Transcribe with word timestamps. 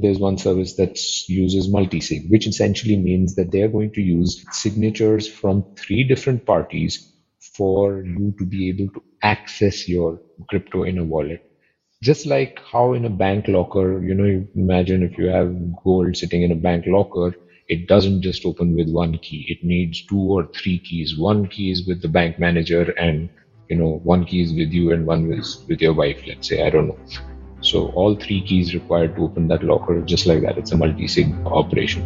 There's 0.00 0.18
one 0.18 0.38
service 0.38 0.74
that 0.76 0.98
uses 1.28 1.68
multi-sig, 1.68 2.30
which 2.30 2.46
essentially 2.46 2.96
means 2.96 3.34
that 3.36 3.52
they're 3.52 3.68
going 3.68 3.92
to 3.92 4.02
use 4.02 4.44
signatures 4.50 5.28
from 5.28 5.64
three 5.76 6.04
different 6.04 6.46
parties 6.46 7.12
for 7.40 8.02
you 8.04 8.34
to 8.38 8.44
be 8.46 8.68
able 8.70 8.92
to 8.94 9.02
access 9.22 9.88
your 9.88 10.20
crypto 10.48 10.84
in 10.84 10.98
a 10.98 11.04
wallet. 11.04 11.42
Just 12.02 12.26
like 12.26 12.60
how 12.72 12.92
in 12.92 13.04
a 13.04 13.10
bank 13.10 13.48
locker, 13.48 14.02
you 14.02 14.14
know, 14.14 14.24
you 14.24 14.48
imagine 14.54 15.02
if 15.02 15.18
you 15.18 15.26
have 15.26 15.54
gold 15.82 16.16
sitting 16.16 16.42
in 16.42 16.52
a 16.52 16.56
bank 16.56 16.84
locker, 16.86 17.34
it 17.68 17.88
doesn't 17.88 18.22
just 18.22 18.46
open 18.46 18.74
with 18.76 18.88
one 18.90 19.18
key. 19.18 19.44
It 19.48 19.66
needs 19.66 20.04
two 20.06 20.20
or 20.20 20.48
three 20.54 20.78
keys. 20.78 21.18
One 21.18 21.48
key 21.48 21.70
is 21.70 21.86
with 21.86 22.00
the 22.00 22.08
bank 22.08 22.38
manager 22.38 22.92
and, 22.92 23.28
you 23.68 23.76
know, 23.76 24.00
one 24.04 24.24
key 24.24 24.42
is 24.42 24.52
with 24.52 24.70
you 24.70 24.92
and 24.92 25.06
one 25.06 25.32
is 25.32 25.64
with 25.68 25.80
your 25.80 25.92
wife, 25.92 26.22
let's 26.26 26.48
say. 26.48 26.64
I 26.64 26.70
don't 26.70 26.88
know. 26.88 27.37
So 27.60 27.88
all 27.88 28.14
three 28.14 28.40
keys 28.40 28.72
required 28.72 29.16
to 29.16 29.24
open 29.24 29.48
that 29.48 29.64
locker, 29.64 30.00
just 30.02 30.26
like 30.26 30.42
that. 30.42 30.58
It's 30.58 30.72
a 30.72 30.76
multi-sig 30.76 31.34
operation. 31.44 32.02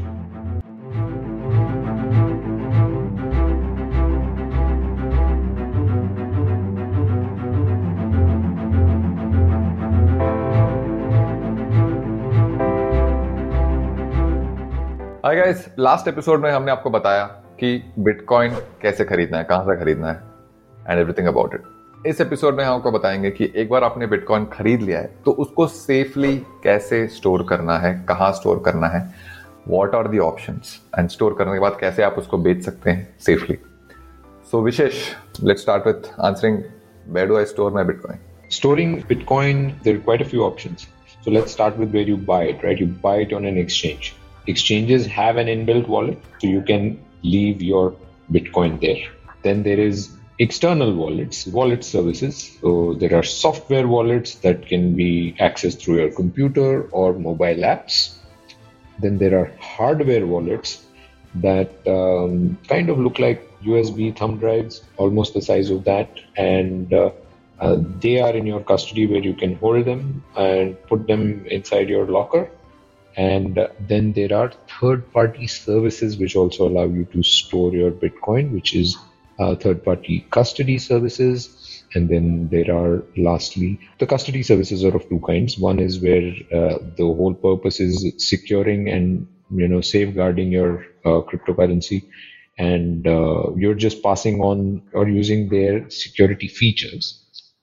Hi 15.24 15.36
guys 15.36 15.66
last 15.78 16.08
episode 16.08 16.40
में 16.42 16.50
हमने 16.50 16.72
आपको 16.72 16.90
बताया 16.90 17.24
कि 17.60 17.76
bitcoin 17.98 18.54
कैसे 18.82 19.04
खरीदना 19.04 19.38
है 19.38 19.44
कहाँ 19.44 19.64
से 19.64 19.78
खरीदना 19.80 20.08
है 20.08 20.22
एंड 20.88 21.00
एवरीथिंग 21.00 21.28
अबाउट 21.28 21.54
इट 21.54 21.71
इस 22.06 22.20
एपिसोड 22.20 22.56
में 22.56 22.64
हम 22.64 22.74
आपको 22.74 22.90
बताएँगे 22.90 23.30
कि 23.30 23.50
एक 23.56 23.68
बार 23.70 23.84
आपने 23.84 24.06
बिटकॉइन 24.06 24.44
खरीद 24.52 24.80
लिया 24.82 25.00
है 25.00 25.10
तो 25.24 25.32
उसको 25.42 25.66
सेफली 25.66 26.36
कैसे 26.64 27.06
स्टोर 27.08 27.46
करना 27.48 27.78
है 27.78 27.92
कहाँ 28.08 28.32
स्टोर 28.32 28.62
करना 28.64 28.88
है 28.88 29.02
what 29.68 29.94
are 29.94 30.08
the 30.08 30.18
option 30.18 30.60
and 30.98 31.08
store 31.08 31.34
करने 31.38 31.52
के 31.52 31.60
बाद 31.60 31.76
कैसे 31.80 32.02
आप 32.02 32.14
उसको 32.18 32.38
बेच 32.38 32.64
सकते 32.64 32.90
हैं 32.90 33.14
safely 33.26 33.56
so 34.50 34.62
wishes 34.62 35.02
let 35.42 35.58
start 35.58 35.86
with 35.86 36.10
answering 36.20 36.58
where 37.08 37.28
do 37.28 37.36
I 37.36 37.44
store 37.44 37.72
my 37.72 37.84
bitcoin 37.84 38.18
Storing 38.50 38.90
Bitcoin, 39.10 39.60
there 39.82 39.96
are 39.96 40.00
quite 40.06 40.22
a 40.22 40.24
few 40.30 40.42
options. 40.44 40.82
So 41.22 41.30
let's 41.30 41.52
start 41.52 41.78
with 41.78 41.94
where 41.94 42.08
you 42.08 42.16
buy 42.30 42.40
it, 42.48 42.64
right? 42.64 42.80
You 42.80 42.88
buy 43.04 43.14
it 43.20 43.32
on 43.32 43.46
an 43.46 43.60
exchange. 43.60 44.08
exchanges 44.46 45.06
have 45.06 45.36
an 45.36 45.46
inbuilt 45.46 45.88
wallet, 45.88 46.26
so 46.40 46.48
you 46.48 46.60
can 46.62 47.02
leave 47.24 47.62
your 47.62 47.94
Bitcoin 48.30 48.80
there. 48.80 49.06
Then 49.42 49.62
there 49.62 49.78
is 49.78 50.10
external 50.38 50.94
wallets, 50.94 51.46
wallet 51.46 51.84
services. 51.84 52.58
So 52.60 52.94
there 52.94 53.14
are 53.14 53.22
software 53.22 53.86
wallets 53.86 54.36
that 54.36 54.66
can 54.66 54.94
be 54.94 55.36
accessed 55.40 55.80
through 55.82 56.00
your 56.00 56.10
computer 56.10 56.84
or 56.90 57.12
mobile 57.14 57.62
apps. 57.74 58.16
Then 59.00 59.18
there 59.18 59.38
are 59.38 59.52
hardware 59.60 60.26
wallets 60.26 60.84
that 61.36 61.70
um, 61.86 62.58
kind 62.68 62.90
of 62.90 62.98
look 62.98 63.18
like 63.18 63.48
USB 63.62 64.16
thumb 64.16 64.38
drives, 64.38 64.82
almost 64.96 65.34
the 65.34 65.40
size 65.40 65.70
of 65.70 65.84
that, 65.84 66.10
and 66.36 66.92
uh, 66.92 67.10
uh, 67.60 67.76
they 68.00 68.20
are 68.20 68.34
in 68.34 68.44
your 68.46 68.60
custody 68.60 69.06
where 69.06 69.20
you 69.20 69.34
can 69.34 69.54
hold 69.56 69.84
them 69.84 70.24
and 70.36 70.76
put 70.88 71.06
them 71.06 71.46
inside 71.46 71.88
your 71.88 72.06
locker 72.06 72.50
and 73.16 73.68
then 73.78 74.12
there 74.12 74.34
are 74.34 74.52
third 74.80 75.12
party 75.12 75.46
services 75.46 76.16
which 76.16 76.34
also 76.34 76.66
allow 76.66 76.84
you 76.84 77.04
to 77.06 77.22
store 77.22 77.72
your 77.72 77.90
Bitcoin, 77.90 78.52
which 78.52 78.74
is 78.74 78.96
uh, 79.38 79.54
third 79.56 79.84
party 79.84 80.26
custody 80.30 80.78
services. 80.78 81.84
And 81.94 82.08
then 82.08 82.48
there 82.50 82.74
are 82.74 83.04
lastly, 83.16 83.78
the 83.98 84.06
custody 84.06 84.42
services 84.42 84.84
are 84.84 84.96
of 84.96 85.08
two 85.08 85.20
kinds. 85.26 85.58
One 85.58 85.78
is 85.78 86.00
where 86.00 86.32
uh, 86.52 86.78
the 86.96 87.04
whole 87.04 87.34
purpose 87.34 87.80
is 87.80 88.14
securing 88.16 88.88
and 88.88 89.26
you 89.54 89.68
know 89.68 89.80
safeguarding 89.80 90.50
your 90.50 90.84
uh, 91.04 91.20
cryptocurrency 91.28 92.04
and 92.58 93.06
uh, 93.06 93.52
you're 93.56 93.74
just 93.74 94.02
passing 94.02 94.40
on 94.40 94.82
or 94.92 95.08
using 95.08 95.48
their 95.48 95.88
security 95.90 96.48
features 96.48 97.22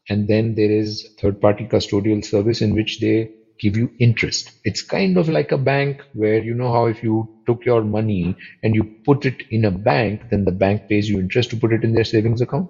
and 0.09 0.27
then 0.27 0.55
there 0.55 0.71
is 0.71 1.07
third 1.19 1.39
party 1.41 1.65
custodial 1.65 2.23
service 2.23 2.61
in 2.61 2.73
which 2.75 2.99
they 2.99 3.29
give 3.59 3.77
you 3.77 3.91
interest. 3.99 4.51
It's 4.63 4.81
kind 4.81 5.17
of 5.17 5.29
like 5.29 5.51
a 5.51 5.57
bank 5.57 6.01
where 6.13 6.41
you 6.41 6.53
know 6.53 6.71
how 6.71 6.85
if 6.85 7.03
you 7.03 7.27
took 7.45 7.65
your 7.65 7.83
money 7.83 8.35
and 8.63 8.75
you 8.75 8.83
put 9.05 9.25
it 9.25 9.43
in 9.49 9.65
a 9.65 9.71
bank, 9.71 10.29
then 10.29 10.45
the 10.45 10.51
bank 10.51 10.87
pays 10.89 11.09
you 11.09 11.19
interest 11.19 11.49
to 11.51 11.57
put 11.57 11.73
it 11.73 11.83
in 11.83 11.93
their 11.93 12.03
savings 12.03 12.41
account. 12.41 12.69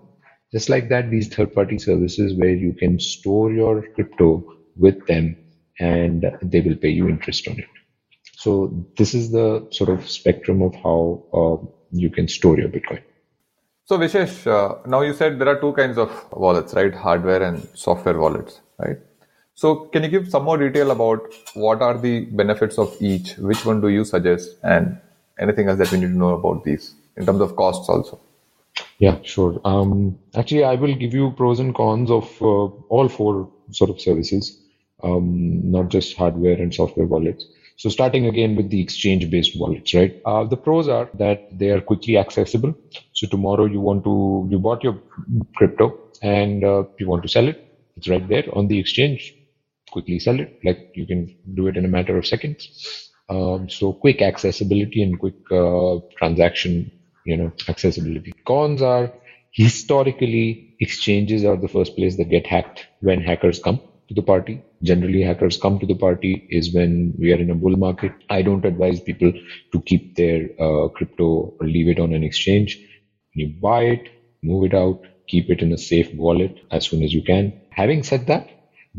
Just 0.51 0.69
like 0.69 0.89
that, 0.89 1.11
these 1.11 1.27
third 1.27 1.53
party 1.53 1.77
services 1.77 2.33
where 2.37 2.55
you 2.55 2.73
can 2.73 2.99
store 2.99 3.51
your 3.51 3.83
crypto 3.93 4.43
with 4.75 5.05
them 5.07 5.37
and 5.79 6.25
they 6.41 6.61
will 6.61 6.75
pay 6.75 6.89
you 6.89 7.07
interest 7.07 7.47
on 7.47 7.59
it. 7.59 7.67
So 8.37 8.87
this 8.97 9.13
is 9.13 9.31
the 9.31 9.67
sort 9.71 9.89
of 9.89 10.09
spectrum 10.09 10.61
of 10.61 10.73
how 10.75 11.25
uh, 11.33 11.67
you 11.91 12.09
can 12.09 12.27
store 12.27 12.57
your 12.57 12.69
Bitcoin. 12.69 13.03
So 13.85 13.97
Vishesh, 13.97 14.47
uh, 14.47 14.87
now 14.87 15.01
you 15.01 15.13
said 15.13 15.39
there 15.39 15.47
are 15.49 15.59
two 15.59 15.73
kinds 15.73 15.97
of 15.97 16.11
wallets, 16.31 16.73
right? 16.73 16.93
Hardware 16.93 17.43
and 17.43 17.67
software 17.73 18.17
wallets, 18.17 18.61
right? 18.77 18.97
So 19.59 19.75
can 19.91 20.03
you 20.03 20.09
give 20.09 20.29
some 20.29 20.45
more 20.45 20.57
detail 20.57 20.89
about 20.91 21.33
what 21.53 21.81
are 21.81 21.97
the 21.97 22.21
benefits 22.41 22.77
of 22.77 22.95
each? 23.01 23.35
Which 23.35 23.65
one 23.65 23.81
do 23.81 23.89
you 23.89 24.05
suggest 24.05 24.55
and 24.63 24.97
anything 25.37 25.67
else 25.67 25.79
that 25.79 25.91
we 25.91 25.97
need 25.99 26.13
to 26.13 26.17
know 26.17 26.29
about 26.29 26.63
these 26.63 26.95
in 27.17 27.25
terms 27.25 27.41
of 27.41 27.57
costs 27.57 27.89
also? 27.89 28.21
Yeah, 28.99 29.17
sure. 29.21 29.59
Um, 29.65 30.17
actually, 30.33 30.63
I 30.63 30.75
will 30.75 30.95
give 30.95 31.13
you 31.13 31.31
pros 31.31 31.59
and 31.59 31.75
cons 31.75 32.09
of 32.09 32.41
uh, 32.41 32.67
all 32.95 33.09
four 33.09 33.51
sort 33.71 33.89
of 33.89 33.99
services, 33.99 34.57
um, 35.03 35.69
not 35.69 35.89
just 35.89 36.15
hardware 36.15 36.55
and 36.55 36.73
software 36.73 37.07
wallets. 37.07 37.45
So 37.75 37.89
starting 37.89 38.27
again 38.27 38.55
with 38.55 38.69
the 38.69 38.79
exchange-based 38.79 39.59
wallets, 39.59 39.93
right? 39.93 40.21
Uh, 40.25 40.45
the 40.45 40.55
pros 40.55 40.87
are 40.87 41.09
that 41.15 41.59
they 41.59 41.71
are 41.71 41.81
quickly 41.81 42.17
accessible. 42.17 42.73
So 43.11 43.27
tomorrow 43.27 43.65
you 43.65 43.81
want 43.81 44.05
to, 44.05 44.47
you 44.49 44.57
bought 44.57 44.85
your 44.85 44.97
crypto 45.57 45.99
and 46.21 46.63
uh, 46.63 46.83
you 46.97 47.09
want 47.09 47.23
to 47.23 47.29
sell 47.29 47.49
it. 47.49 47.65
It's 47.97 48.07
right 48.07 48.25
there 48.25 48.45
on 48.53 48.69
the 48.69 48.79
exchange 48.79 49.35
quickly 49.91 50.19
sell 50.19 50.39
it. 50.39 50.53
Like 50.63 50.79
you 50.95 51.05
can 51.05 51.27
do 51.53 51.67
it 51.67 51.77
in 51.77 51.85
a 51.85 51.89
matter 51.89 52.17
of 52.17 52.25
seconds. 52.25 53.09
Um, 53.29 53.69
so 53.69 53.93
quick 53.93 54.21
accessibility 54.21 55.03
and 55.03 55.19
quick 55.19 55.35
uh, 55.51 55.97
transaction, 56.17 56.91
you 57.25 57.37
know, 57.37 57.51
accessibility. 57.67 58.31
Cons 58.47 58.81
are 58.81 59.11
historically 59.51 60.75
exchanges 60.79 61.43
are 61.43 61.57
the 61.57 61.67
first 61.67 61.95
place 61.95 62.15
that 62.17 62.29
get 62.29 62.47
hacked 62.47 62.87
when 63.01 63.21
hackers 63.21 63.59
come 63.59 63.79
to 64.07 64.13
the 64.15 64.21
party. 64.23 64.61
Generally, 64.83 65.21
hackers 65.23 65.57
come 65.57 65.77
to 65.79 65.85
the 65.85 65.95
party 65.95 66.45
is 66.49 66.73
when 66.73 67.13
we 67.19 67.31
are 67.33 67.37
in 67.39 67.49
a 67.51 67.55
bull 67.55 67.75
market. 67.75 68.13
I 68.29 68.41
don't 68.41 68.65
advise 68.65 68.99
people 69.01 69.31
to 69.73 69.81
keep 69.81 70.15
their 70.15 70.49
uh, 70.59 70.87
crypto 70.89 71.53
or 71.59 71.67
leave 71.67 71.87
it 71.87 71.99
on 71.99 72.13
an 72.13 72.23
exchange. 72.23 72.79
You 73.33 73.47
buy 73.61 73.83
it, 73.83 74.09
move 74.43 74.65
it 74.65 74.73
out, 74.73 74.99
keep 75.27 75.49
it 75.49 75.61
in 75.61 75.71
a 75.73 75.77
safe 75.77 76.13
wallet 76.13 76.59
as 76.71 76.85
soon 76.87 77.03
as 77.03 77.13
you 77.13 77.21
can. 77.23 77.53
Having 77.71 78.03
said 78.03 78.27
that, 78.27 78.47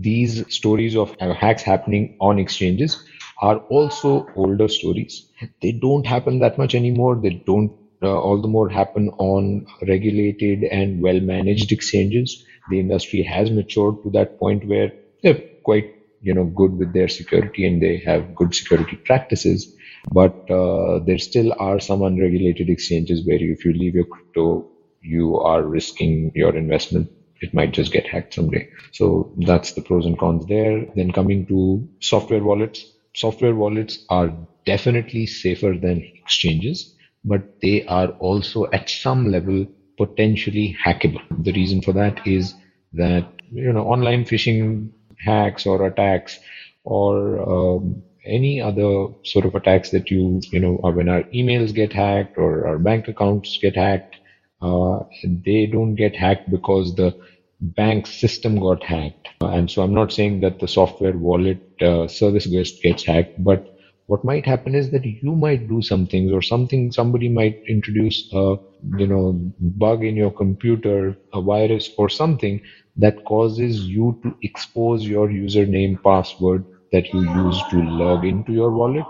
these 0.03 0.45
stories 0.55 0.97
of 0.97 1.15
hacks 1.21 1.63
happening 1.63 2.17
on 2.21 2.39
exchanges 2.39 3.05
are 3.43 3.59
also 3.77 4.27
older 4.37 4.69
stories. 4.69 5.27
They 5.63 5.73
don't 5.73 6.07
happen 6.07 6.39
that 6.41 6.59
much 6.59 6.75
anymore. 6.75 7.17
They 7.17 7.43
don't 7.47 7.73
uh, 8.03 8.19
all 8.19 8.41
the 8.41 8.49
more 8.49 8.69
happen 8.69 9.11
on 9.19 9.67
regulated 9.87 10.65
and 10.65 11.03
well 11.03 11.21
managed 11.21 11.73
exchanges. 11.73 12.45
The 12.71 12.81
industry 12.81 13.23
has 13.23 13.51
matured 13.51 14.03
to 14.05 14.11
that 14.11 14.39
point 14.39 14.67
where 14.67 14.93
they're 15.23 15.41
quite 15.65 15.95
you 16.23 16.35
know 16.35 16.45
good 16.45 16.77
with 16.79 16.93
their 16.93 17.09
security 17.09 17.67
and 17.67 17.83
they 17.83 17.99
have 17.99 18.35
good 18.35 18.55
security 18.55 18.97
practices. 18.97 19.75
But 20.13 20.51
uh, 20.51 21.01
there 21.01 21.19
still 21.19 21.53
are 21.59 21.79
some 21.81 22.03
unregulated 22.03 22.69
exchanges 22.71 23.27
where 23.27 23.39
if 23.43 23.65
you 23.65 23.73
leave 23.73 23.95
your 23.95 24.05
crypto, 24.07 24.67
you 25.03 25.37
are 25.37 25.63
risking 25.63 26.33
your 26.35 26.57
investment 26.57 27.11
it 27.41 27.55
might 27.55 27.73
just 27.73 27.93
get 27.93 28.07
hacked 28.07 28.35
someday. 28.35 28.69
So 28.93 29.33
that's 29.39 29.73
the 29.73 29.83
pros 29.83 30.07
and 30.07 30.19
cons 30.19 30.47
there. 30.47 30.87
Then 30.95 31.13
coming 31.13 31.47
to 31.47 31.89
software 32.01 32.43
wallets, 32.43 32.85
software 33.15 33.55
wallets 33.55 34.05
are 34.09 34.33
definitely 34.67 35.27
safer 35.27 35.75
than 35.81 36.03
exchanges, 36.23 36.95
but 37.25 37.61
they 37.63 37.85
are 37.87 38.09
also 38.19 38.71
at 38.73 38.91
some 38.91 39.31
level 39.31 39.67
potentially 39.97 40.77
hackable. 40.85 41.23
The 41.45 41.53
reason 41.53 41.83
for 41.83 41.93
that 41.93 42.27
is 42.27 42.55
that 42.95 43.27
you 43.53 43.73
know 43.73 43.87
online 43.87 44.25
phishing 44.25 44.91
hacks 45.19 45.67
or 45.67 45.87
attacks 45.87 46.39
or 46.85 47.41
um, 47.49 48.03
any 48.25 48.61
other 48.61 49.09
sort 49.25 49.45
of 49.45 49.55
attacks 49.55 49.91
that 49.91 50.11
you 50.11 50.41
you 50.53 50.61
know 50.61 50.75
when 50.77 51.09
our 51.09 51.23
emails 51.25 51.75
get 51.75 51.93
hacked 51.93 52.37
or 52.39 52.67
our 52.67 52.79
bank 52.79 53.09
accounts 53.09 53.59
get 53.61 53.77
hacked 53.77 54.17
uh, 54.63 55.01
they 55.45 55.67
don't 55.67 55.95
get 55.95 56.17
hacked 56.17 56.51
because 56.51 56.95
the 56.95 57.15
bank 57.61 58.07
system 58.07 58.59
got 58.59 58.83
hacked. 58.83 59.29
And 59.41 59.71
so 59.71 59.83
I'm 59.83 59.95
not 59.95 60.13
saying 60.13 60.41
that 60.41 60.61
the 60.61 60.69
software 60.69 61.17
wallet 61.17 61.59
uh, 61.81 62.07
service 62.09 62.47
gets, 62.47 62.79
gets 62.81 63.05
hacked, 63.05 63.43
but 63.43 63.67
what 64.07 64.25
might 64.25 64.45
happen 64.45 64.75
is 64.75 64.91
that 64.91 65.05
you 65.05 65.37
might 65.37 65.69
do 65.69 65.81
some 65.81 66.05
things 66.05 66.33
or 66.33 66.43
something 66.43 66.91
somebody 66.91 67.29
might 67.29 67.57
introduce 67.69 68.29
a 68.33 68.57
you 68.99 69.07
know 69.07 69.33
bug 69.61 70.03
in 70.03 70.17
your 70.17 70.33
computer 70.33 71.17
a 71.33 71.41
virus 71.41 71.89
or 71.97 72.09
something 72.09 72.61
that 72.97 73.25
causes 73.25 73.87
you 73.87 74.19
to 74.23 74.35
expose 74.43 75.07
your 75.07 75.29
username 75.29 76.03
password 76.03 76.65
that 76.93 77.13
you 77.13 77.21
use 77.21 77.63
to 77.71 77.77
log 77.83 78.25
into 78.25 78.53
your 78.53 78.71
wallet, 78.71 79.05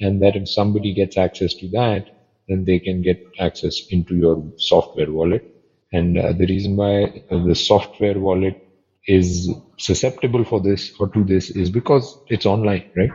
and 0.00 0.20
that 0.22 0.36
if 0.36 0.48
somebody 0.48 0.92
gets 0.92 1.16
access 1.16 1.54
to 1.54 1.68
that, 1.70 2.19
then 2.50 2.64
they 2.66 2.80
can 2.80 3.02
get 3.02 3.24
access 3.40 3.80
into 3.90 4.16
your 4.16 4.44
software 4.58 5.12
wallet. 5.12 5.44
And 5.92 6.18
uh, 6.18 6.32
the 6.34 6.46
reason 6.46 6.76
why 6.76 7.22
the 7.30 7.54
software 7.54 8.18
wallet 8.18 8.66
is 9.06 9.50
susceptible 9.78 10.44
for 10.44 10.60
this 10.60 10.92
or 11.00 11.08
to 11.10 11.24
this 11.24 11.50
is 11.50 11.70
because 11.70 12.18
it's 12.28 12.46
online, 12.46 12.84
right? 12.96 13.10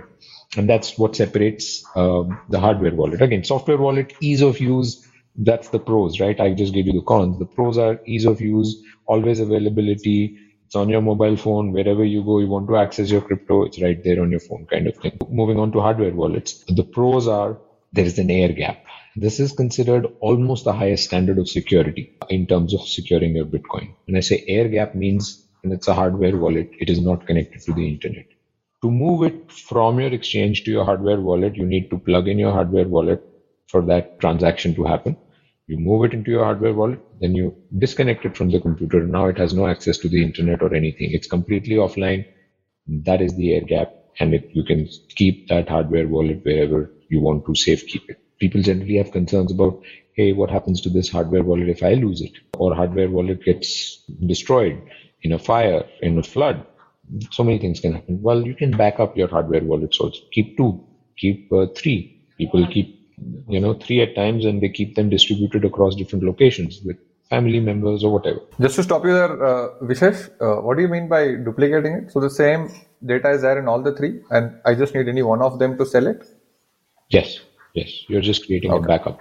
And 0.58 0.70
that's 0.70 0.98
what 0.98 1.16
separates 1.16 1.84
um, 1.96 2.40
the 2.50 2.60
hardware 2.60 2.96
wallet. 2.96 3.22
Again, 3.22 3.44
software 3.44 3.78
wallet, 3.78 4.14
ease 4.22 4.42
of 4.42 4.60
use, 4.60 5.06
that's 5.38 5.70
the 5.70 5.80
pros, 5.80 6.20
right? 6.20 6.40
I 6.40 6.54
just 6.54 6.74
gave 6.74 6.88
you 6.88 6.94
the 6.94 7.02
cons. 7.02 7.40
The 7.40 7.46
pros 7.46 7.78
are 7.78 8.00
ease 8.08 8.26
of 8.26 8.42
use, 8.42 8.82
always 9.06 9.40
availability. 9.40 10.38
It's 10.66 10.76
on 10.76 10.90
your 10.90 11.02
mobile 11.02 11.38
phone. 11.38 11.74
Wherever 11.74 12.06
you 12.06 12.24
go, 12.24 12.40
you 12.40 12.48
want 12.48 12.68
to 12.70 12.78
access 12.78 13.12
your 13.12 13.22
crypto, 13.22 13.64
it's 13.66 13.82
right 13.82 14.02
there 14.04 14.22
on 14.22 14.32
your 14.32 14.40
phone, 14.40 14.66
kind 14.72 14.88
of 14.88 14.96
thing. 14.98 15.18
Moving 15.30 15.60
on 15.60 15.72
to 15.74 15.82
hardware 15.82 16.14
wallets. 16.14 16.64
The 16.68 16.84
pros 16.84 17.28
are 17.28 17.60
there 17.94 18.06
is 18.06 18.20
an 18.20 18.32
air 18.32 18.52
gap. 18.54 18.84
This 19.18 19.40
is 19.42 19.52
considered 19.52 20.06
almost 20.22 20.64
the 20.64 20.72
highest 20.74 21.06
standard 21.06 21.38
of 21.38 21.50
security 21.50 22.16
in 22.30 22.48
terms 22.48 22.74
of 22.74 22.88
securing 22.88 23.36
your 23.36 23.46
Bitcoin. 23.46 23.96
When 24.06 24.16
I 24.16 24.22
say 24.22 24.44
air 24.48 24.70
gap 24.70 24.96
means 24.96 25.46
and 25.64 25.74
it's 25.74 25.88
a 25.90 25.94
hardware 25.94 26.38
wallet, 26.38 26.70
it 26.80 26.90
is 26.90 27.02
not 27.02 27.26
connected 27.28 27.62
to 27.64 27.74
the 27.74 27.88
internet. 27.88 28.26
To 28.84 28.92
move 28.92 29.24
it 29.24 29.52
from 29.52 30.00
your 30.00 30.14
exchange 30.14 30.64
to 30.64 30.72
your 30.72 30.86
hardware 30.86 31.20
wallet, 31.20 31.56
you 31.58 31.66
need 31.66 31.90
to 31.90 31.98
plug 31.98 32.28
in 32.30 32.40
your 32.40 32.52
hardware 32.54 32.88
wallet 32.88 33.22
for 33.68 33.82
that 33.84 34.20
transaction 34.20 34.76
to 34.76 34.86
happen. 34.86 35.18
You 35.68 35.78
move 35.78 36.06
it 36.06 36.14
into 36.14 36.32
your 36.32 36.46
hardware 36.46 36.74
wallet, 36.74 37.00
then 37.20 37.36
you 37.36 37.56
disconnect 37.78 38.26
it 38.26 38.38
from 38.38 38.50
the 38.52 38.60
computer. 38.62 39.06
Now 39.06 39.26
it 39.28 39.38
has 39.40 39.54
no 39.54 39.68
access 39.68 39.98
to 40.00 40.10
the 40.10 40.24
internet 40.24 40.62
or 40.62 40.74
anything. 40.74 41.12
It's 41.12 41.28
completely 41.28 41.76
offline. 41.76 42.26
That 42.88 43.22
is 43.22 43.36
the 43.36 43.54
air 43.56 43.62
gap. 43.62 43.92
And 44.20 44.34
it, 44.36 44.50
you 44.54 44.64
can 44.64 44.88
keep 45.16 45.48
that 45.50 45.70
hardware 45.70 46.08
wallet 46.08 46.46
wherever 46.46 46.92
you 47.10 47.22
want 47.22 47.46
to 47.48 47.56
safe 47.56 47.86
keep 47.88 48.04
it. 48.10 48.18
People 48.40 48.62
generally 48.62 48.98
have 48.98 49.12
concerns 49.12 49.52
about, 49.52 49.82
hey, 50.14 50.34
what 50.34 50.50
happens 50.50 50.82
to 50.82 50.90
this 50.90 51.10
hardware 51.10 51.44
wallet 51.44 51.70
if 51.70 51.84
I 51.84 51.94
lose 51.94 52.22
it? 52.22 52.34
Or 52.58 52.76
hardware 52.76 53.10
wallet 53.10 53.44
gets 53.44 54.04
destroyed 54.26 54.82
in 55.22 55.32
a 55.32 55.40
fire, 55.40 55.84
in 56.02 56.18
a 56.18 56.24
flood. 56.24 56.66
So 57.32 57.44
many 57.44 57.60
things 57.60 57.80
can 57.80 57.94
happen. 57.94 58.22
Well, 58.22 58.46
you 58.46 58.56
can 58.56 58.72
back 58.72 59.00
up 59.00 59.16
your 59.16 59.28
hardware 59.28 59.64
wallet. 59.64 59.94
So 59.94 60.12
keep 60.32 60.58
two, 60.58 60.84
keep 61.18 61.52
uh, 61.54 61.68
three. 61.76 62.22
People 62.38 62.68
keep 62.68 62.96
you 63.48 63.60
know 63.60 63.74
three 63.74 64.02
at 64.02 64.16
times 64.16 64.46
and 64.46 64.62
they 64.62 64.70
keep 64.70 64.96
them 64.96 65.10
distributed 65.10 65.66
across 65.66 65.96
different 65.96 66.24
locations 66.24 66.82
with 66.84 66.98
family 67.30 67.60
members 67.60 68.04
or 68.04 68.12
whatever 68.12 68.40
just 68.60 68.76
to 68.76 68.84
stop 68.84 69.04
you 69.06 69.14
there 69.14 69.34
uh, 69.50 69.68
vishesh 69.90 70.30
uh, 70.42 70.62
what 70.62 70.76
do 70.78 70.82
you 70.84 70.92
mean 70.96 71.08
by 71.08 71.22
duplicating 71.48 71.94
it 72.00 72.12
so 72.12 72.20
the 72.20 72.30
same 72.30 72.70
data 73.06 73.30
is 73.32 73.42
there 73.42 73.58
in 73.58 73.68
all 73.68 73.82
the 73.82 73.94
three 73.96 74.14
and 74.32 74.54
i 74.66 74.76
just 74.76 74.94
need 74.94 75.08
any 75.08 75.24
one 75.24 75.42
of 75.42 75.60
them 75.60 75.78
to 75.78 75.86
sell 75.86 76.08
it 76.08 76.24
yes 77.10 77.40
yes 77.76 77.94
you're 78.08 78.26
just 78.30 78.46
creating 78.46 78.72
okay. 78.72 78.84
a 78.84 78.88
backup 78.88 79.20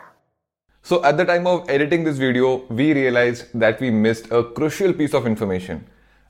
so 0.83 1.03
at 1.05 1.17
the 1.17 1.25
time 1.25 1.47
of 1.47 1.69
editing 1.69 2.05
this 2.05 2.19
video 2.19 2.57
we 2.81 2.93
realized 2.95 3.47
that 3.55 3.81
we 3.81 3.91
missed 3.91 4.31
a 4.31 4.43
crucial 4.43 4.93
piece 4.93 5.15
of 5.15 5.27
information 5.27 5.87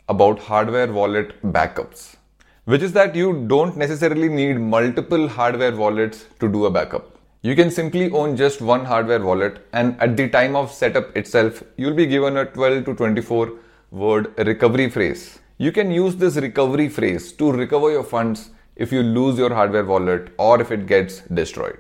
about 0.09 0.39
hardware 0.51 0.93
wallet 0.93 1.35
backups 1.59 2.17
which 2.65 2.83
is 2.83 2.93
that 2.93 3.15
you 3.15 3.33
don't 3.47 3.77
necessarily 3.77 4.29
need 4.29 4.61
multiple 4.77 5.29
hardware 5.29 5.77
wallets 5.77 6.25
to 6.41 6.51
do 6.59 6.65
a 6.67 6.71
backup 6.71 7.15
you 7.47 7.55
can 7.55 7.71
simply 7.71 8.11
own 8.19 8.39
just 8.39 8.63
one 8.63 8.87
hardware 8.87 9.23
wallet 9.23 9.57
and 9.75 10.01
at 10.01 10.17
the 10.17 10.31
time 10.31 10.57
of 10.57 10.73
setup 10.73 11.15
itself, 11.15 11.63
you'll 11.77 11.93
be 11.93 12.07
given 12.07 12.39
a 12.39 12.47
12 12.47 12.87
to 12.87 12.95
24 12.95 13.53
word 13.91 14.33
recovery 14.39 14.89
phrase. 14.89 15.41
You 15.59 15.71
can 15.71 15.91
use 15.91 16.17
this 16.17 16.37
recovery 16.37 16.89
phrase 16.89 17.35
to 17.35 17.53
recover 17.53 17.91
your 17.91 18.03
funds 18.03 18.49
if 18.77 18.91
you 18.91 19.03
lose 19.03 19.37
your 19.37 19.53
hardware 19.53 19.85
wallet 19.85 20.33
or 20.39 20.59
if 20.63 20.73
it 20.73 20.87
gets 20.87 21.21
destroyed. 21.41 21.79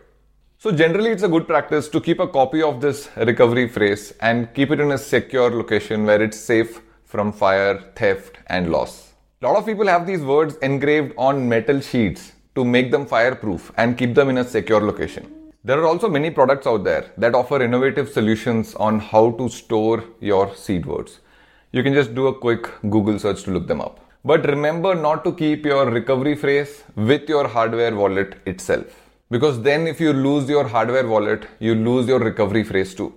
So 0.64 0.72
generally 0.72 1.10
it's 1.10 1.22
a 1.22 1.28
good 1.28 1.46
practice 1.46 1.90
to 1.90 2.00
keep 2.00 2.20
a 2.20 2.26
copy 2.26 2.62
of 2.62 2.80
this 2.80 3.10
recovery 3.18 3.68
phrase 3.68 4.14
and 4.22 4.48
keep 4.54 4.70
it 4.70 4.80
in 4.80 4.92
a 4.92 4.96
secure 4.96 5.50
location 5.50 6.06
where 6.06 6.22
it's 6.22 6.40
safe 6.40 6.80
from 7.04 7.34
fire, 7.34 7.92
theft 7.96 8.38
and 8.46 8.72
loss. 8.72 9.12
A 9.42 9.46
lot 9.46 9.56
of 9.58 9.66
people 9.66 9.86
have 9.86 10.06
these 10.06 10.22
words 10.22 10.56
engraved 10.62 11.12
on 11.18 11.46
metal 11.46 11.82
sheets 11.82 12.32
to 12.54 12.64
make 12.64 12.90
them 12.90 13.04
fireproof 13.04 13.72
and 13.76 13.98
keep 13.98 14.14
them 14.14 14.30
in 14.30 14.38
a 14.38 14.44
secure 14.44 14.80
location. 14.80 15.30
There 15.64 15.78
are 15.78 15.86
also 15.86 16.08
many 16.08 16.30
products 16.30 16.66
out 16.66 16.82
there 16.82 17.12
that 17.18 17.34
offer 17.34 17.62
innovative 17.62 18.08
solutions 18.08 18.74
on 18.76 19.00
how 19.00 19.32
to 19.32 19.50
store 19.50 20.02
your 20.20 20.56
seed 20.56 20.86
words. 20.86 21.20
You 21.72 21.82
can 21.82 21.92
just 21.92 22.14
do 22.14 22.28
a 22.28 22.38
quick 22.38 22.70
Google 22.88 23.18
search 23.18 23.42
to 23.42 23.50
look 23.50 23.66
them 23.66 23.82
up. 23.82 24.00
But 24.24 24.46
remember 24.46 24.94
not 24.94 25.24
to 25.24 25.32
keep 25.34 25.66
your 25.66 25.90
recovery 25.90 26.36
phrase 26.36 26.84
with 26.96 27.28
your 27.28 27.48
hardware 27.48 27.94
wallet 27.94 28.36
itself. 28.46 29.03
Because 29.34 29.60
then 29.62 29.88
if 29.88 30.00
you 30.00 30.12
lose 30.12 30.48
your 30.48 30.68
hardware 30.68 31.08
wallet, 31.08 31.48
you 31.58 31.74
lose 31.74 32.06
your 32.06 32.20
recovery 32.20 32.62
phrase 32.62 32.94
too. 32.94 33.12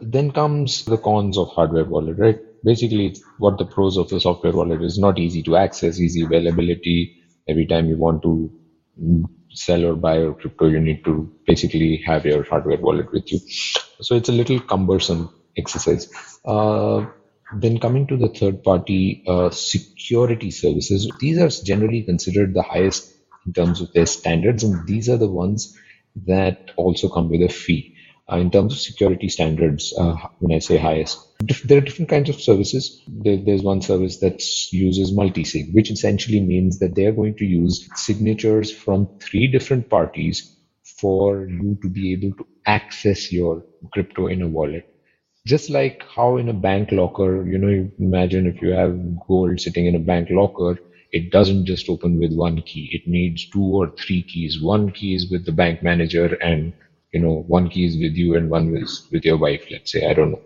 Then 0.00 0.30
comes 0.30 0.86
the 0.86 0.96
cons 0.96 1.36
of 1.36 1.48
hardware 1.48 1.84
wallet, 1.84 2.18
right? 2.18 2.38
Basically, 2.64 3.16
what 3.38 3.58
the 3.58 3.66
pros 3.66 3.98
of 3.98 4.08
the 4.08 4.18
software 4.18 4.54
wallet 4.54 4.82
is 4.82 4.98
not 4.98 5.18
easy 5.18 5.42
to 5.42 5.56
access, 5.56 6.00
easy 6.00 6.24
availability. 6.24 7.18
Every 7.46 7.66
time 7.66 7.90
you 7.90 7.98
want 7.98 8.22
to 8.22 8.50
sell 9.50 9.84
or 9.84 9.94
buy 9.94 10.20
your 10.20 10.32
crypto, 10.32 10.68
you 10.68 10.80
need 10.80 11.04
to 11.04 11.30
basically 11.46 12.02
have 12.06 12.24
your 12.24 12.44
hardware 12.44 12.78
wallet 12.78 13.12
with 13.12 13.30
you. 13.30 13.40
So 14.00 14.14
it's 14.14 14.30
a 14.30 14.38
little 14.40 14.58
cumbersome 14.58 15.28
exercise. 15.58 16.08
Uh, 16.46 17.04
then 17.58 17.78
coming 17.78 18.06
to 18.06 18.16
the 18.16 18.28
third 18.28 18.62
party 18.64 19.22
uh, 19.28 19.50
security 19.50 20.50
services, 20.50 21.10
these 21.20 21.38
are 21.38 21.50
generally 21.62 22.04
considered 22.04 22.54
the 22.54 22.62
highest 22.62 23.11
in 23.46 23.52
terms 23.52 23.80
of 23.80 23.92
their 23.92 24.06
standards, 24.06 24.64
and 24.64 24.86
these 24.86 25.08
are 25.08 25.16
the 25.16 25.28
ones 25.28 25.76
that 26.26 26.70
also 26.76 27.08
come 27.08 27.28
with 27.28 27.42
a 27.42 27.48
fee 27.48 27.92
uh, 28.30 28.36
in 28.36 28.50
terms 28.50 28.72
of 28.72 28.78
security 28.78 29.28
standards, 29.28 29.92
uh, 29.98 30.14
when 30.38 30.56
I 30.56 30.60
say 30.60 30.76
highest, 30.76 31.18
there 31.64 31.78
are 31.78 31.82
different 31.82 32.08
kinds 32.08 32.30
of 32.30 32.40
services. 32.40 33.02
There, 33.08 33.36
there's 33.36 33.62
one 33.62 33.82
service 33.82 34.18
that 34.18 34.42
uses 34.72 35.12
multi-sig, 35.12 35.74
which 35.74 35.90
essentially 35.90 36.40
means 36.40 36.78
that 36.78 36.94
they 36.94 37.06
are 37.06 37.12
going 37.12 37.36
to 37.36 37.44
use 37.44 37.88
signatures 37.94 38.70
from 38.70 39.08
three 39.20 39.48
different 39.48 39.90
parties 39.90 40.56
for 40.84 41.46
you 41.46 41.76
to 41.82 41.88
be 41.88 42.12
able 42.12 42.36
to 42.36 42.46
access 42.64 43.32
your 43.32 43.64
crypto 43.92 44.28
in 44.28 44.40
a 44.42 44.48
wallet. 44.48 44.88
Just 45.44 45.68
like 45.68 46.04
how 46.14 46.36
in 46.36 46.48
a 46.48 46.54
bank 46.54 46.92
locker, 46.92 47.44
you 47.44 47.58
know, 47.58 47.68
you 47.68 47.90
imagine 47.98 48.46
if 48.46 48.62
you 48.62 48.70
have 48.70 49.26
gold 49.26 49.60
sitting 49.60 49.86
in 49.86 49.96
a 49.96 49.98
bank 49.98 50.28
locker, 50.30 50.78
it 51.12 51.30
doesn't 51.30 51.66
just 51.66 51.88
open 51.88 52.18
with 52.18 52.32
one 52.34 52.62
key. 52.62 52.90
It 52.92 53.02
needs 53.06 53.46
two 53.46 53.62
or 53.62 53.92
three 54.00 54.22
keys. 54.24 54.60
One 54.60 54.90
key 54.90 55.14
is 55.14 55.30
with 55.30 55.44
the 55.46 55.52
bank 55.52 55.82
manager 55.82 56.36
and 56.40 56.74
you 57.12 57.20
know 57.20 57.44
one 57.46 57.68
key 57.68 57.86
is 57.86 57.96
with 57.98 58.14
you 58.16 58.34
and 58.36 58.50
one 58.50 58.76
is 58.76 59.06
with 59.12 59.24
your 59.24 59.38
wife 59.38 59.64
let's 59.70 59.92
say. 59.92 60.06
I 60.06 60.14
don't 60.14 60.32
know. 60.32 60.42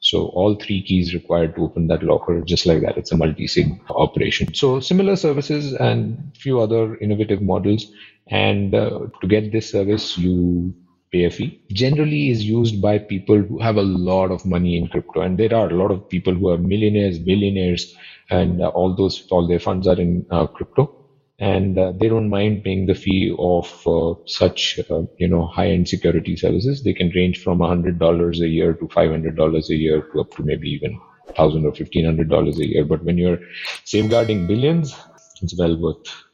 So 0.00 0.26
all 0.26 0.54
three 0.54 0.82
keys 0.82 1.14
required 1.14 1.54
to 1.56 1.64
open 1.64 1.88
that 1.88 2.02
locker 2.02 2.40
just 2.42 2.66
like 2.66 2.82
that. 2.82 2.96
It's 2.96 3.12
a 3.12 3.16
multi-sig 3.16 3.66
operation. 3.90 4.54
So 4.54 4.80
similar 4.80 5.16
services 5.16 5.72
and 5.74 6.32
few 6.36 6.60
other 6.60 6.96
innovative 6.96 7.42
models. 7.42 7.86
And 8.28 8.74
uh, 8.74 9.08
to 9.20 9.26
get 9.26 9.50
this 9.52 9.70
service 9.70 10.16
you 10.16 10.74
fee 11.10 11.60
generally 11.72 12.30
is 12.30 12.44
used 12.44 12.80
by 12.80 12.98
people 12.98 13.40
who 13.42 13.58
have 13.60 13.76
a 13.76 13.82
lot 13.82 14.30
of 14.30 14.44
money 14.44 14.76
in 14.76 14.88
crypto. 14.88 15.20
And 15.20 15.38
there 15.38 15.54
are 15.54 15.68
a 15.68 15.74
lot 15.74 15.90
of 15.90 16.08
people 16.08 16.34
who 16.34 16.48
are 16.48 16.58
millionaires 16.58 17.18
billionaires 17.18 17.94
and 18.30 18.60
uh, 18.62 18.68
all 18.68 18.94
those 18.94 19.26
all 19.30 19.46
their 19.46 19.58
funds 19.58 19.86
are 19.86 20.00
in 20.00 20.26
uh, 20.30 20.46
crypto. 20.46 20.94
And 21.40 21.78
uh, 21.78 21.92
they 21.98 22.08
don't 22.08 22.28
mind 22.28 22.64
paying 22.64 22.86
the 22.86 22.94
fee 22.94 23.34
of 23.38 23.86
uh, 23.86 24.14
such 24.26 24.78
uh, 24.90 25.02
you 25.18 25.28
know 25.28 25.46
high 25.46 25.68
end 25.70 25.88
security 25.88 26.36
services. 26.36 26.82
They 26.82 26.94
can 26.94 27.10
range 27.10 27.42
from 27.42 27.58
$100 27.58 28.40
a 28.40 28.48
year 28.48 28.74
to 28.74 28.86
$500 28.86 29.68
a 29.70 29.74
year 29.74 30.02
to 30.12 30.20
up 30.20 30.30
to 30.36 30.42
maybe 30.42 30.68
even 30.70 30.92
1000 31.26 31.64
or 31.64 31.72
$1500 31.72 32.58
a 32.58 32.66
year. 32.66 32.84
But 32.84 33.04
when 33.04 33.18
you're 33.18 33.38
safeguarding 33.84 34.46
billions 34.46 34.94
it's 35.42 35.56
well 35.58 35.76
worth 35.80 36.27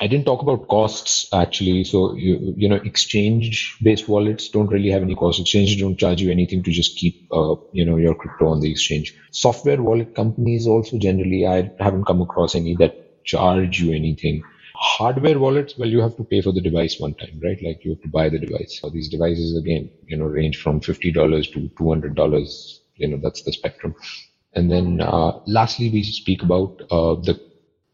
I 0.00 0.06
didn't 0.06 0.24
talk 0.26 0.42
about 0.42 0.66
costs 0.68 1.26
actually. 1.32 1.84
So 1.84 2.14
you 2.14 2.54
you 2.56 2.68
know 2.68 2.76
exchange 2.84 3.76
based 3.82 4.08
wallets 4.08 4.48
don't 4.48 4.68
really 4.68 4.90
have 4.90 5.02
any 5.02 5.14
costs. 5.14 5.40
Exchanges 5.40 5.76
don't 5.80 5.98
charge 5.98 6.22
you 6.22 6.30
anything 6.30 6.62
to 6.64 6.70
just 6.72 6.96
keep 6.96 7.16
uh, 7.32 7.54
you 7.72 7.84
know 7.84 7.96
your 7.96 8.14
crypto 8.14 8.48
on 8.48 8.60
the 8.60 8.70
exchange. 8.70 9.12
Software 9.32 9.82
wallet 9.82 10.14
companies 10.14 10.66
also 10.66 10.98
generally 10.98 11.46
I 11.46 11.70
haven't 11.78 12.06
come 12.06 12.22
across 12.22 12.54
any 12.54 12.74
that 12.76 12.94
charge 13.24 13.80
you 13.80 13.92
anything 13.92 14.42
hardware 14.74 15.38
wallets 15.38 15.74
well 15.76 15.88
you 15.88 16.00
have 16.00 16.16
to 16.16 16.24
pay 16.24 16.40
for 16.40 16.52
the 16.52 16.60
device 16.60 16.96
one 16.98 17.14
time 17.14 17.38
right 17.44 17.58
like 17.62 17.84
you 17.84 17.90
have 17.90 18.00
to 18.00 18.08
buy 18.08 18.28
the 18.30 18.38
device 18.38 18.78
so 18.80 18.88
these 18.90 19.08
devices 19.08 19.56
again 19.56 19.90
you 20.06 20.16
know 20.16 20.24
range 20.24 20.56
from 20.56 20.80
$50 20.80 21.12
to 21.52 21.70
$200 21.78 22.80
you 22.96 23.08
know 23.08 23.18
that's 23.22 23.42
the 23.42 23.52
spectrum 23.52 23.94
and 24.54 24.70
then 24.70 25.00
uh, 25.00 25.32
lastly 25.46 25.90
we 25.90 26.02
speak 26.02 26.42
about 26.42 26.80
uh, 26.90 27.14
the 27.16 27.38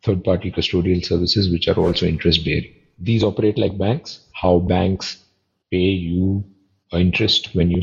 third 0.06 0.22
party 0.24 0.50
custodial 0.50 1.04
services 1.04 1.50
which 1.52 1.68
are 1.68 1.78
also 1.84 2.06
interest 2.06 2.44
bearing 2.44 2.74
these 3.10 3.24
operate 3.30 3.58
like 3.58 3.76
banks 3.86 4.20
how 4.42 4.58
banks 4.74 5.16
pay 5.70 5.90
you 6.08 6.44
interest 6.92 7.50
when 7.54 7.70
you 7.70 7.82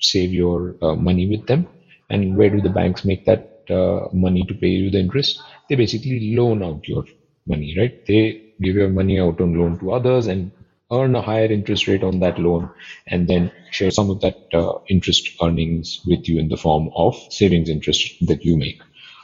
save 0.00 0.32
your 0.32 0.76
uh, 0.82 0.94
money 0.94 1.26
with 1.26 1.44
them 1.46 1.66
and 2.10 2.36
where 2.36 2.50
do 2.50 2.60
the 2.60 2.70
banks 2.70 3.04
make 3.04 3.24
that 3.24 3.42
uh, 3.70 4.06
money 4.12 4.42
to 4.44 4.54
pay 4.54 4.68
you 4.68 4.90
the 4.90 4.98
interest 4.98 5.38
they 5.68 5.74
basically 5.74 6.34
loan 6.36 6.62
out 6.62 6.86
your 6.86 7.04
money, 7.48 7.74
right? 7.78 7.92
They 8.08 8.40
give 8.60 8.74
your 8.74 8.88
money 8.88 9.20
out 9.20 9.40
on 9.40 9.54
loan 9.54 9.78
to 9.78 9.92
others 9.92 10.26
and 10.26 10.50
earn 10.92 11.14
a 11.14 11.20
higher 11.22 11.46
interest 11.46 11.86
rate 11.86 12.02
on 12.02 12.18
that 12.20 12.38
loan 12.38 12.68
and 13.06 13.28
then 13.28 13.52
share 13.70 13.90
some 13.90 14.10
of 14.10 14.20
that 14.20 14.34
uh, 14.52 14.72
interest 14.88 15.30
earnings 15.42 16.00
with 16.06 16.28
you 16.28 16.38
in 16.40 16.48
the 16.48 16.56
form 16.56 16.88
of 16.96 17.14
savings 17.30 17.68
interest 17.68 18.14
that 18.22 18.44
you 18.44 18.56
make. 18.56 18.78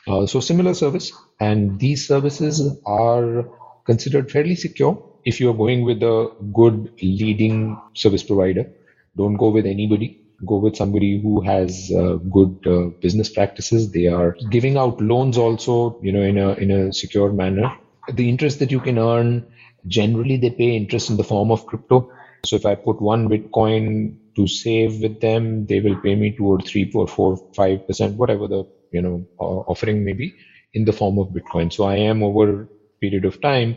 Uh, 0.06 0.26
so 0.26 0.40
similar 0.40 0.74
service 0.74 1.12
and 1.38 1.78
these 1.78 2.06
services 2.06 2.76
are 2.86 3.44
considered 3.84 4.30
fairly 4.30 4.54
secure 4.54 5.02
if 5.24 5.40
you're 5.40 5.54
going 5.54 5.84
with 5.84 6.02
a 6.02 6.30
good 6.52 6.92
leading 7.00 7.80
service 7.94 8.22
provider. 8.22 8.70
Don't 9.16 9.36
go 9.36 9.50
with 9.50 9.66
anybody. 9.66 10.18
Go 10.44 10.56
with 10.56 10.74
somebody 10.74 11.20
who 11.20 11.40
has 11.42 11.92
uh, 11.96 12.14
good 12.14 12.58
uh, 12.66 12.88
business 13.00 13.28
practices. 13.28 13.92
They 13.92 14.08
are 14.08 14.34
giving 14.50 14.76
out 14.76 15.00
loans 15.00 15.38
also, 15.38 16.00
you 16.02 16.10
know, 16.10 16.22
in 16.22 16.36
a 16.36 16.54
in 16.54 16.72
a 16.72 16.92
secure 16.92 17.32
manner. 17.32 17.72
The 18.12 18.28
interest 18.28 18.58
that 18.58 18.72
you 18.72 18.80
can 18.80 18.98
earn 18.98 19.46
generally 19.86 20.36
they 20.36 20.50
pay 20.50 20.76
interest 20.76 21.10
in 21.10 21.16
the 21.16 21.24
form 21.24 21.50
of 21.50 21.66
crypto. 21.66 22.10
So 22.44 22.56
if 22.56 22.66
I 22.66 22.74
put 22.74 23.00
one 23.00 23.28
Bitcoin 23.28 24.16
to 24.34 24.48
save 24.48 25.00
with 25.00 25.20
them, 25.20 25.66
they 25.66 25.80
will 25.80 26.00
pay 26.00 26.16
me 26.16 26.34
two 26.36 26.46
or 26.46 26.60
three, 26.60 26.90
four, 26.90 27.06
four, 27.06 27.36
five 27.54 27.86
percent, 27.86 28.16
whatever 28.16 28.48
the 28.48 28.66
you 28.92 29.02
know 29.02 29.26
offering 29.38 30.04
maybe 30.04 30.34
in 30.74 30.84
the 30.86 30.92
form 30.92 31.18
of 31.18 31.28
Bitcoin. 31.28 31.72
So 31.72 31.84
I 31.84 31.96
am 31.96 32.22
over 32.22 32.68
period 33.00 33.24
of 33.26 33.40
time 33.40 33.76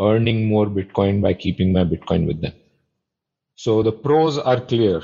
earning 0.00 0.48
more 0.48 0.66
Bitcoin 0.66 1.22
by 1.22 1.34
keeping 1.34 1.72
my 1.72 1.84
Bitcoin 1.84 2.26
with 2.26 2.40
them. 2.42 2.54
So 3.56 3.82
the 3.82 3.92
pros 3.92 4.38
are 4.38 4.60
clear. 4.60 5.02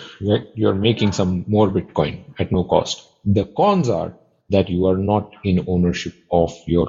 You're 0.55 0.75
making 0.75 1.13
some 1.13 1.45
more 1.49 1.69
Bitcoin 1.71 2.25
at 2.39 2.53
no 2.53 2.65
cost. 2.65 3.03
The 3.25 3.47
cons 3.57 3.89
are 3.91 4.19
that 4.51 4.71
you 4.71 4.87
are 4.87 4.97
not 4.97 5.31
in 5.45 5.65
ownership 5.69 6.15
of 6.33 6.53
your 6.67 6.89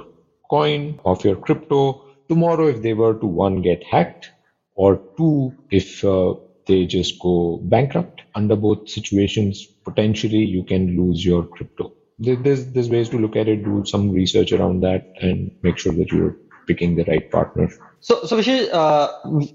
coin, 0.50 1.00
of 1.05 1.24
your 1.25 1.36
crypto, 1.36 2.03
tomorrow 2.29 2.67
if 2.67 2.81
they 2.81 2.93
were 2.93 3.15
to 3.19 3.27
one 3.27 3.62
get 3.62 3.84
hacked 3.89 4.31
or 4.75 5.03
two 5.17 5.53
if 5.72 6.03
uh, 6.05 6.34
they 6.67 6.86
just 6.86 7.19
go 7.22 7.60
bankrupt 7.63 8.22
under 8.36 8.55
both 8.55 8.88
situations 8.89 9.67
potentially 9.86 10.45
you 10.45 10.63
can 10.63 10.95
lose 10.98 11.25
your 11.25 11.45
crypto 11.48 11.93
there's 12.17 12.67
there's 12.72 12.89
ways 12.89 13.10
to 13.10 13.17
look 13.17 13.36
at 13.36 13.48
it 13.48 13.63
do 13.63 13.84
some 13.86 14.12
research 14.12 14.51
around 14.51 14.81
that 14.81 15.03
and 15.22 15.51
make 15.63 15.77
sure 15.77 15.93
that 15.93 16.12
you're 16.12 16.36
picking 16.67 16.95
the 16.95 17.03
right 17.05 17.29
partner 17.31 17.69
so 18.00 18.24
so 18.24 18.38
Vishal, 18.38 18.69
uh, 18.72 19.10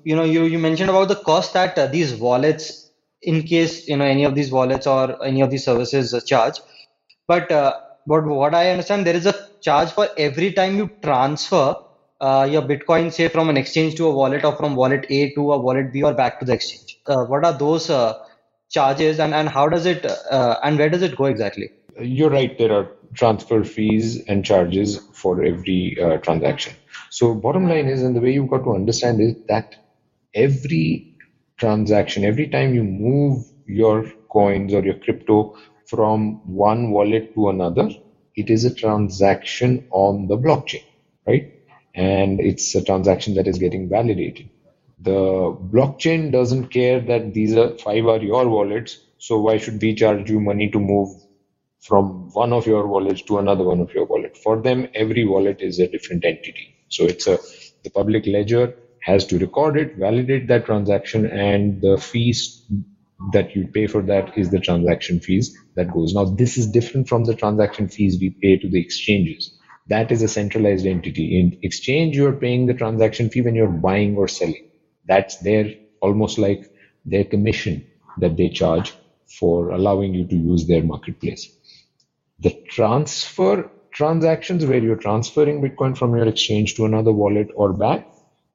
you 0.04 0.14
know 0.14 0.24
you 0.24 0.44
you 0.44 0.58
mentioned 0.58 0.90
about 0.90 1.08
the 1.08 1.16
cost 1.16 1.54
that 1.54 1.78
uh, 1.78 1.86
these 1.86 2.14
wallets 2.14 2.90
in 3.22 3.42
case 3.42 3.88
you 3.88 3.96
know 3.96 4.04
any 4.04 4.24
of 4.24 4.34
these 4.34 4.52
wallets 4.52 4.86
or 4.86 5.22
any 5.24 5.40
of 5.40 5.50
these 5.50 5.64
services 5.64 6.14
charge 6.24 6.60
but 7.26 7.50
uh, 7.50 7.72
but 8.06 8.24
what 8.24 8.54
i 8.54 8.70
understand 8.70 9.06
there 9.06 9.16
is 9.16 9.26
a 9.26 9.34
charge 9.62 9.90
for 9.90 10.08
every 10.16 10.52
time 10.52 10.76
you 10.76 10.90
transfer 11.02 11.74
uh, 12.20 12.46
your 12.50 12.62
Bitcoin, 12.62 13.12
say 13.12 13.28
from 13.28 13.48
an 13.48 13.56
exchange 13.56 13.94
to 13.94 14.06
a 14.06 14.12
wallet 14.12 14.44
or 14.44 14.54
from 14.54 14.76
wallet 14.76 15.06
A 15.08 15.32
to 15.32 15.52
a 15.52 15.58
wallet 15.58 15.92
B 15.92 16.02
or 16.02 16.12
back 16.12 16.38
to 16.40 16.44
the 16.44 16.52
exchange? 16.52 16.98
Uh, 17.06 17.24
what 17.24 17.44
are 17.44 17.52
those 17.56 17.88
uh, 17.88 18.12
charges 18.70 19.18
and, 19.18 19.34
and 19.34 19.48
how 19.48 19.68
does 19.68 19.86
it 19.86 20.04
uh, 20.04 20.58
and 20.62 20.78
where 20.78 20.90
does 20.90 21.02
it 21.02 21.16
go 21.16 21.24
exactly? 21.24 21.70
You're 22.00 22.30
right. 22.30 22.56
There 22.58 22.72
are 22.72 22.90
transfer 23.14 23.62
fees 23.64 24.22
and 24.26 24.44
charges 24.44 24.98
for 25.12 25.42
every 25.44 25.96
uh, 26.00 26.16
transaction. 26.18 26.76
So 27.10 27.34
bottom 27.34 27.68
line 27.68 27.88
is, 27.88 28.02
and 28.02 28.14
the 28.16 28.20
way 28.20 28.32
you've 28.32 28.48
got 28.48 28.64
to 28.64 28.74
understand 28.74 29.20
is 29.20 29.34
that 29.48 29.66
every 30.34 31.06
transaction, 31.58 32.24
every 32.24 32.48
time 32.48 32.74
you 32.74 32.84
move 32.84 33.44
your 33.66 34.06
coins 34.32 34.74
or 34.74 34.84
your 34.84 34.94
crypto 34.96 35.52
from 35.86 36.40
one 36.44 36.90
wallet 36.90 37.34
to 37.34 37.48
another, 37.50 37.88
it 38.36 38.50
is 38.50 38.64
a 38.64 38.74
transaction 38.74 39.84
on 39.90 40.26
the 40.28 40.36
blockchain, 40.38 40.84
right? 41.26 41.44
and 41.94 42.40
it's 42.40 42.74
a 42.76 42.82
transaction 42.82 43.34
that 43.34 43.48
is 43.48 43.58
getting 43.58 43.88
validated. 43.88 44.48
The 45.00 45.56
blockchain 45.72 46.32
doesn't 46.32 46.66
care 46.70 47.00
that 47.00 47.34
these 47.34 47.56
are 47.56 47.74
five 47.78 48.06
are 48.06 48.20
your 48.22 48.48
wallets, 48.48 48.98
so 49.18 49.40
why 49.40 49.58
should 49.58 49.82
we 49.82 49.94
charge 49.94 50.30
you 50.30 50.40
money 50.40 50.70
to 50.70 50.78
move 50.80 51.10
from 51.80 52.30
one 52.32 52.52
of 52.52 52.66
your 52.66 52.86
wallets 52.86 53.22
to 53.22 53.38
another 53.38 53.64
one 53.64 53.80
of 53.80 53.92
your 53.94 54.04
wallet? 54.06 54.36
For 54.36 54.60
them, 54.60 54.88
every 54.94 55.24
wallet 55.26 55.60
is 55.60 55.78
a 55.78 55.88
different 55.88 56.24
entity. 56.24 56.74
So 56.88 57.04
it's 57.04 57.26
a 57.26 57.38
the 57.82 57.90
public 57.90 58.26
ledger 58.26 58.74
has 59.02 59.24
to 59.26 59.38
record 59.38 59.78
it, 59.78 59.96
validate 59.96 60.48
that 60.48 60.66
transaction, 60.66 61.24
and 61.26 61.80
the 61.80 61.96
fees 61.96 62.66
that 63.32 63.54
you 63.54 63.66
pay 63.68 63.86
for 63.86 64.02
that 64.02 64.36
is 64.36 64.50
the 64.50 64.60
transaction 64.60 65.20
fees 65.20 65.56
that 65.76 65.92
goes. 65.92 66.14
Now, 66.14 66.24
this 66.24 66.56
is 66.56 66.66
different 66.70 67.08
from 67.08 67.24
the 67.24 67.34
transaction 67.34 67.88
fees 67.88 68.18
we 68.20 68.30
pay 68.30 68.56
to 68.58 68.68
the 68.68 68.80
exchanges 68.80 69.56
that 69.86 70.12
is 70.12 70.22
a 70.22 70.28
centralized 70.28 70.86
entity. 70.86 71.40
In 71.40 71.58
exchange, 71.62 72.16
you're 72.16 72.32
paying 72.34 72.66
the 72.66 72.74
transaction 72.74 73.28
fee 73.28 73.40
when 73.40 73.56
you're 73.56 73.66
buying 73.66 74.16
or 74.16 74.28
selling. 74.28 74.70
That's 75.08 75.36
their 75.38 75.74
almost 76.00 76.38
like 76.38 76.70
their 77.04 77.24
commission 77.24 77.86
that 78.18 78.36
they 78.36 78.50
charge 78.50 78.92
for 79.26 79.70
allowing 79.70 80.14
you 80.14 80.26
to 80.28 80.36
use 80.36 80.68
their 80.68 80.82
marketplace. 80.84 81.48
The 82.40 82.56
transfer 82.70 83.70
transactions 83.92 84.64
where 84.64 84.78
you're 84.78 84.96
transferring 84.96 85.60
Bitcoin 85.60 85.96
from 85.96 86.16
your 86.16 86.26
exchange 86.26 86.74
to 86.76 86.86
another 86.86 87.12
wallet 87.12 87.48
or 87.54 87.72
back 87.72 88.06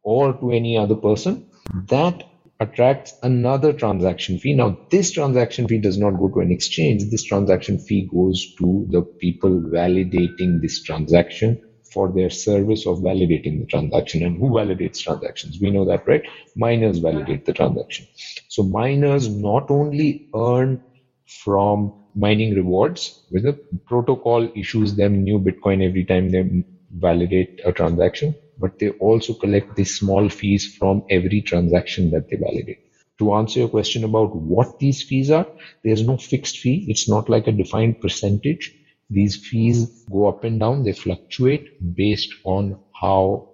or 0.01 0.33
to 0.33 0.51
any 0.51 0.77
other 0.77 0.95
person, 0.95 1.45
that 1.89 2.23
attracts 2.59 3.13
another 3.21 3.73
transaction 3.73 4.39
fee. 4.39 4.53
Now, 4.53 4.77
this 4.89 5.11
transaction 5.11 5.67
fee 5.67 5.79
does 5.79 5.97
not 5.97 6.11
go 6.11 6.29
to 6.29 6.39
an 6.39 6.51
exchange. 6.51 7.03
This 7.11 7.23
transaction 7.23 7.77
fee 7.79 8.07
goes 8.11 8.55
to 8.59 8.87
the 8.89 9.01
people 9.01 9.51
validating 9.61 10.61
this 10.61 10.81
transaction 10.81 11.61
for 11.91 12.11
their 12.11 12.29
service 12.29 12.85
of 12.87 12.99
validating 12.99 13.59
the 13.59 13.65
transaction. 13.67 14.23
And 14.23 14.37
who 14.37 14.49
validates 14.49 15.01
transactions? 15.01 15.59
We 15.61 15.71
know 15.71 15.85
that, 15.85 16.07
right? 16.07 16.23
Miners 16.55 16.99
validate 16.99 17.45
the 17.45 17.53
transaction. 17.53 18.07
So 18.47 18.63
miners 18.63 19.29
not 19.29 19.69
only 19.69 20.27
earn 20.35 20.81
from 21.27 21.93
mining 22.15 22.55
rewards, 22.55 23.25
where 23.29 23.41
the 23.41 23.53
protocol 23.85 24.49
issues 24.55 24.95
them 24.95 25.23
new 25.23 25.39
Bitcoin 25.39 25.83
every 25.85 26.05
time 26.05 26.29
they 26.29 26.63
validate 26.91 27.59
a 27.65 27.71
transaction, 27.71 28.35
but 28.59 28.79
they 28.79 28.89
also 28.91 29.33
collect 29.33 29.75
these 29.75 29.95
small 29.97 30.29
fees 30.29 30.65
from 30.65 31.03
every 31.09 31.41
transaction 31.41 32.09
that 32.11 32.29
they 32.29 32.37
validate. 32.37 32.79
To 33.19 33.33
answer 33.33 33.59
your 33.59 33.69
question 33.69 34.03
about 34.03 34.35
what 34.35 34.79
these 34.79 35.03
fees 35.03 35.31
are, 35.31 35.47
there's 35.83 36.05
no 36.05 36.17
fixed 36.17 36.59
fee. 36.59 36.85
It's 36.87 37.07
not 37.09 37.29
like 37.29 37.47
a 37.47 37.51
defined 37.51 38.01
percentage. 38.01 38.73
These 39.09 39.37
fees 39.37 40.05
go 40.11 40.27
up 40.27 40.43
and 40.43 40.59
down. 40.59 40.83
They 40.83 40.93
fluctuate 40.93 41.95
based 41.95 42.33
on 42.43 42.79
how 42.93 43.49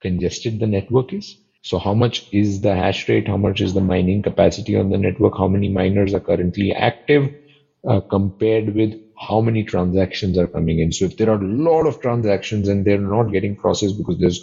congested 0.00 0.60
the 0.60 0.66
network 0.66 1.12
is. 1.12 1.41
So 1.62 1.78
how 1.78 1.94
much 1.94 2.28
is 2.32 2.60
the 2.60 2.74
hash 2.74 3.08
rate? 3.08 3.28
How 3.28 3.36
much 3.36 3.60
is 3.60 3.74
the 3.74 3.80
mining 3.80 4.22
capacity 4.22 4.76
on 4.76 4.90
the 4.90 4.98
network? 4.98 5.36
How 5.38 5.48
many 5.48 5.68
miners 5.68 6.12
are 6.14 6.20
currently 6.20 6.72
active 6.72 7.32
uh, 7.88 8.00
compared 8.00 8.74
with 8.74 8.94
how 9.18 9.40
many 9.40 9.62
transactions 9.62 10.36
are 10.36 10.46
coming 10.46 10.80
in. 10.80 10.92
So 10.92 11.04
if 11.04 11.16
there 11.16 11.30
are 11.30 11.40
a 11.40 11.46
lot 11.46 11.86
of 11.86 12.00
transactions 12.00 12.68
and 12.68 12.84
they're 12.84 12.98
not 12.98 13.32
getting 13.32 13.54
processed 13.56 13.96
because 13.98 14.18
there's 14.18 14.40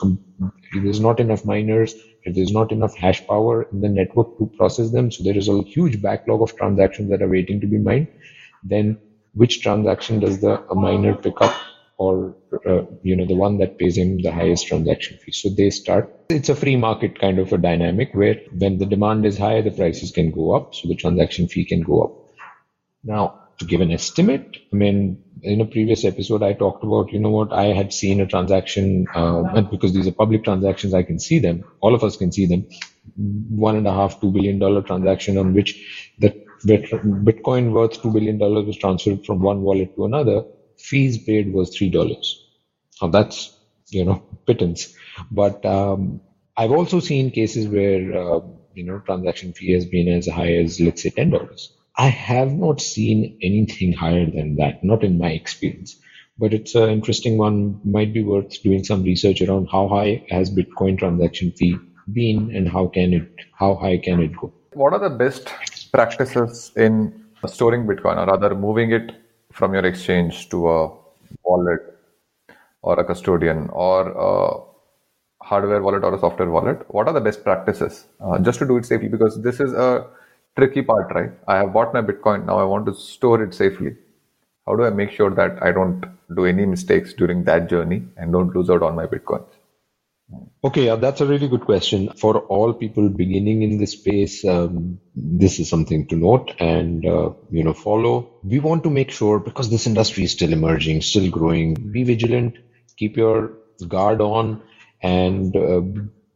there's 0.74 1.00
not 1.00 1.20
enough 1.20 1.44
miners, 1.44 1.96
if 2.24 2.36
there's 2.36 2.52
not 2.52 2.72
enough 2.72 2.96
hash 2.96 3.26
power 3.28 3.64
in 3.72 3.82
the 3.82 3.90
network 3.90 4.38
to 4.38 4.50
process 4.58 4.92
them, 4.92 5.12
so 5.12 5.24
there 5.24 5.38
is 5.38 5.50
a 5.50 5.62
huge 5.64 6.02
backlog 6.02 6.42
of 6.42 6.56
transactions 6.56 7.10
that 7.10 7.22
are 7.22 7.28
waiting 7.28 7.60
to 7.62 7.68
be 7.68 7.78
mined. 7.78 8.08
Then 8.64 8.98
which 9.34 9.62
transaction 9.62 10.20
does 10.20 10.40
the 10.40 10.64
miner 10.74 11.16
pick 11.16 11.42
up, 11.42 11.54
or 12.00 12.36
uh, 12.66 12.82
you 13.04 13.16
know 13.16 13.26
the 13.26 13.36
one 13.36 13.58
that 13.60 13.78
pays 13.78 13.98
him 13.98 14.22
the 14.22 14.32
highest 14.32 14.68
transaction 14.68 15.18
fee? 15.18 15.32
So 15.32 15.50
they 15.50 15.70
start. 15.70 16.14
It's 16.30 16.50
a 16.50 16.56
free 16.56 16.76
market 16.76 17.20
kind 17.20 17.40
of 17.40 17.54
a 17.54 17.58
dynamic 17.58 18.14
where 18.14 18.38
when 18.58 18.78
the 18.80 18.86
demand 18.86 19.26
is 19.26 19.38
high, 19.38 19.62
the 19.62 19.72
prices 19.72 20.12
can 20.12 20.32
go 20.32 20.56
up, 20.56 20.74
so 20.74 20.88
the 20.88 20.96
transaction 20.96 21.48
fee 21.48 21.66
can 21.66 21.82
go 21.82 22.02
up. 22.04 22.14
Now 23.04 23.40
to 23.60 23.66
give 23.66 23.82
an 23.82 23.92
estimate. 23.92 24.58
I 24.74 24.76
mean, 24.76 25.22
in 25.42 25.62
a 25.62 25.66
previous 25.66 26.06
episode, 26.06 26.44
I 26.44 26.54
talked 26.54 26.84
about, 26.84 27.12
you 27.12 27.20
know 27.20 27.30
what, 27.30 27.52
I 27.52 27.66
had 27.66 27.94
seen 27.94 28.22
a 28.22 28.26
transaction, 28.26 29.06
uh, 29.14 29.44
and 29.56 29.70
because 29.70 29.94
these 29.94 30.08
are 30.08 30.12
public 30.12 30.46
transactions, 30.46 30.94
I 30.94 31.04
can 31.04 31.20
see 31.20 31.40
them. 31.40 31.64
All 31.82 31.94
of 31.94 32.04
us 32.04 32.16
can 32.18 32.32
see 32.32 32.46
them. 32.46 32.68
One 33.18 33.76
and 33.76 33.88
a 33.88 33.94
half, 33.94 34.22
two 34.22 34.32
billion 34.32 34.60
dollar 34.60 34.82
transaction 34.82 35.38
on 35.38 35.54
which 35.54 36.14
the 36.20 36.34
Bitcoin 36.66 37.72
worth 37.72 38.02
two 38.02 38.12
billion 38.12 38.38
dollars 38.38 38.66
was 38.66 38.78
transferred 38.78 39.26
from 39.26 39.42
one 39.42 39.62
wallet 39.62 39.96
to 39.96 40.06
another. 40.06 40.44
Fees 40.80 41.18
paid 41.20 41.54
was 41.54 41.76
three 41.76 41.90
dollars. 41.90 42.46
Now 43.02 43.10
that's 43.10 43.58
you 43.90 44.06
know 44.06 44.24
pittance, 44.48 44.94
but 45.32 45.66
um, 45.66 46.22
I've 46.58 46.72
also 46.72 47.00
seen 47.00 47.32
cases 47.32 47.68
where 47.68 48.18
uh, 48.18 48.40
you 48.74 48.86
know 48.86 49.00
transaction 49.00 49.54
fee 49.54 49.74
has 49.74 49.86
been 49.86 50.08
as 50.08 50.28
high 50.28 50.54
as 50.54 50.80
let's 50.80 51.04
say 51.04 51.10
ten 51.10 51.30
dollars 51.30 51.74
I 52.00 52.08
have 52.08 52.54
not 52.54 52.80
seen 52.80 53.38
anything 53.42 53.92
higher 53.92 54.26
than 54.26 54.56
that, 54.56 54.84
not 54.86 55.04
in 55.04 55.18
my 55.18 55.32
experience. 55.32 55.98
But 56.38 56.54
it's 56.54 56.74
an 56.74 56.90
interesting 56.90 57.38
one. 57.38 57.82
Might 57.84 58.14
be 58.14 58.24
worth 58.24 58.64
doing 58.64 58.86
some 58.86 59.04
research 59.04 59.42
around 59.42 59.68
how 59.70 59.90
high 59.90 60.24
has 60.30 60.50
Bitcoin 60.50 60.98
transaction 60.98 61.52
fee 61.52 61.76
been, 62.14 62.56
and 62.56 62.70
how 62.70 62.88
can 62.88 63.14
it, 63.14 63.30
how 63.52 63.76
high 63.76 63.98
can 63.98 64.22
it 64.22 64.32
go? 64.40 64.54
What 64.74 64.94
are 64.94 65.00
the 65.00 65.10
best 65.10 65.54
practices 65.92 66.72
in 66.78 67.26
storing 67.46 67.86
Bitcoin, 67.86 68.18
or 68.18 68.28
rather 68.28 68.56
moving 68.56 68.94
it 68.94 69.12
from 69.52 69.74
your 69.74 69.86
exchange 69.86 70.50
to 70.50 70.70
a 70.70 70.92
wallet 71.44 71.82
or 72.82 73.00
a 73.00 73.04
custodian, 73.04 73.70
or 73.72 74.10
a 74.10 75.46
hardware 75.46 75.82
wallet 75.82 76.04
or 76.04 76.14
a 76.16 76.20
software 76.20 76.50
wallet, 76.50 76.84
what 76.90 77.08
are 77.08 77.14
the 77.14 77.22
best 77.22 77.44
practices 77.44 78.06
uh, 78.22 78.40
just 78.40 78.60
to 78.60 78.66
do 78.68 78.78
it 78.78 78.86
safely? 78.86 79.10
Because 79.10 79.42
this 79.42 79.60
is 79.60 79.74
a 79.74 80.08
tricky 80.58 80.82
part, 80.82 81.14
right? 81.14 81.32
I 81.48 81.58
have 81.58 81.74
bought 81.74 81.94
my 81.94 82.02
Bitcoin. 82.02 82.46
Now 82.46 82.60
I 82.60 82.64
want 82.64 82.86
to 82.88 82.94
store 82.94 83.44
it 83.44 83.54
safely. 83.54 83.96
How 84.66 84.76
do 84.76 84.84
I 84.86 84.90
make 84.92 85.12
sure 85.12 85.32
that 85.32 85.62
I 85.64 85.72
don't 85.72 86.06
do 86.36 86.46
any 86.46 86.66
mistakes 86.66 87.14
during 87.14 87.44
that 87.46 87.70
journey 87.70 88.04
and 88.18 88.32
don't 88.32 88.56
lose 88.56 88.70
out 88.70 88.84
on 88.84 88.96
my 88.96 89.08
Bitcoins? 89.08 89.59
Okay, 90.64 90.88
yeah, 90.88 90.96
that's 90.98 91.22
a 91.22 91.26
really 91.26 91.48
good 91.48 91.62
question. 91.62 92.10
For 92.18 92.40
all 92.42 92.74
people 92.74 93.08
beginning 93.10 93.62
in 93.64 93.78
this 93.78 93.94
space, 93.94 94.44
um, 94.46 95.00
this 95.16 95.58
is 95.60 95.70
something 95.70 96.08
to 96.08 96.18
note 96.18 96.54
and 96.60 97.06
uh, 97.06 97.32
you 97.50 97.64
know 97.64 97.74
follow. 97.74 98.30
We 98.44 98.60
want 98.60 98.84
to 98.84 98.90
make 98.90 99.10
sure 99.12 99.40
because 99.40 99.70
this 99.70 99.88
industry 99.88 100.26
is 100.26 100.34
still 100.34 100.52
emerging, 100.52 101.02
still 101.02 101.30
growing. 101.32 101.76
Be 101.76 102.04
vigilant, 102.04 102.58
keep 102.98 103.16
your 103.16 103.54
guard 103.88 104.20
on, 104.20 104.62
and 105.02 105.56
uh, 105.56 105.82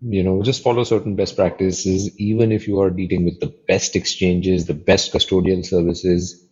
you 0.01 0.23
know 0.23 0.41
just 0.41 0.63
follow 0.63 0.85
certain 0.85 1.17
best 1.17 1.35
practices. 1.35 2.17
Even 2.17 2.53
if 2.53 2.65
you 2.69 2.79
are 2.79 2.89
dealing 2.91 3.25
with 3.25 3.41
the 3.41 3.53
best 3.67 3.97
exchanges, 3.97 4.65
the 4.67 4.73
best 4.73 5.11
custodial 5.11 5.65
services, 5.65 6.45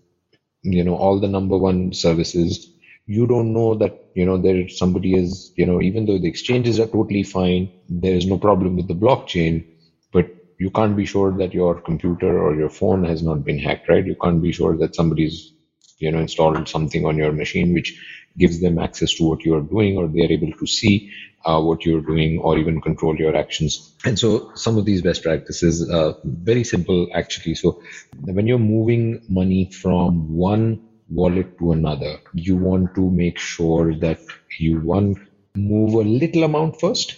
you 0.64 0.84
know 0.84 0.96
all 0.96 1.20
the 1.20 1.28
number 1.30 1.58
one 1.58 1.94
services 1.94 2.70
you 3.06 3.28
don't 3.28 3.54
know 3.54 3.76
that 3.76 3.94
you 4.14 4.26
know 4.26 4.38
there 4.38 4.68
somebody 4.70 5.16
is 5.16 5.52
you 5.56 5.66
know 5.66 5.82
even 5.82 6.06
though 6.06 6.18
the 6.20 6.28
exchanges 6.28 6.80
are 6.80 6.88
totally 6.88 7.24
fine 7.24 7.70
there 7.90 8.16
is 8.16 8.26
no 8.26 8.38
problem 8.38 8.76
with 8.76 8.88
the 8.88 8.94
blockchain 8.94 9.66
but 10.12 10.28
you 10.60 10.70
can't 10.70 10.96
be 10.96 11.06
sure 11.06 11.32
that 11.38 11.54
your 11.54 11.80
computer 11.82 12.40
or 12.42 12.56
your 12.56 12.70
phone 12.70 13.04
has 13.04 13.24
not 13.24 13.44
been 13.44 13.58
hacked 13.58 13.90
right? 13.90 14.06
You 14.06 14.16
can't 14.22 14.42
be 14.42 14.52
sure 14.52 14.78
that 14.78 14.96
somebody's 14.96 15.54
you 15.98 16.12
know 16.12 16.20
installed 16.20 16.68
something 16.68 17.06
on 17.06 17.18
your 17.18 17.32
machine 17.32 17.74
which 17.74 18.00
gives 18.38 18.62
them 18.62 18.80
access 18.80 19.14
to 19.16 19.24
what 19.28 19.44
you're 19.44 19.62
doing 19.62 19.98
or 19.98 20.08
they're 20.08 20.32
able 20.32 20.52
to 20.54 20.66
see 20.68 21.10
uh, 21.46 21.60
what 21.60 21.84
you're 21.84 22.02
doing 22.02 22.40
or 22.40 22.58
even 22.58 22.80
control 22.80 23.16
your 23.18 23.36
actions. 23.36 23.94
And 24.06 24.18
so 24.18 24.52
some 24.56 24.78
of 24.78 24.86
these 24.86 25.02
best 25.02 25.24
practices 25.24 25.90
uh, 25.90 26.14
very 26.24 26.64
simple 26.64 27.08
actually. 27.14 27.56
So 27.56 27.82
when 28.22 28.48
you're 28.48 28.60
moving 28.60 29.22
money 29.28 29.70
from 29.72 30.34
one 30.38 30.80
wallet 31.12 31.58
to 31.60 31.74
another, 31.74 32.18
you 32.34 32.56
want 32.58 32.96
to 32.96 33.10
make 33.12 33.38
sure 33.40 33.96
that 34.00 34.20
you 34.60 34.80
one 34.82 35.16
move 35.56 35.94
a 35.96 36.10
little 36.10 36.44
amount 36.44 36.80
first 36.80 37.18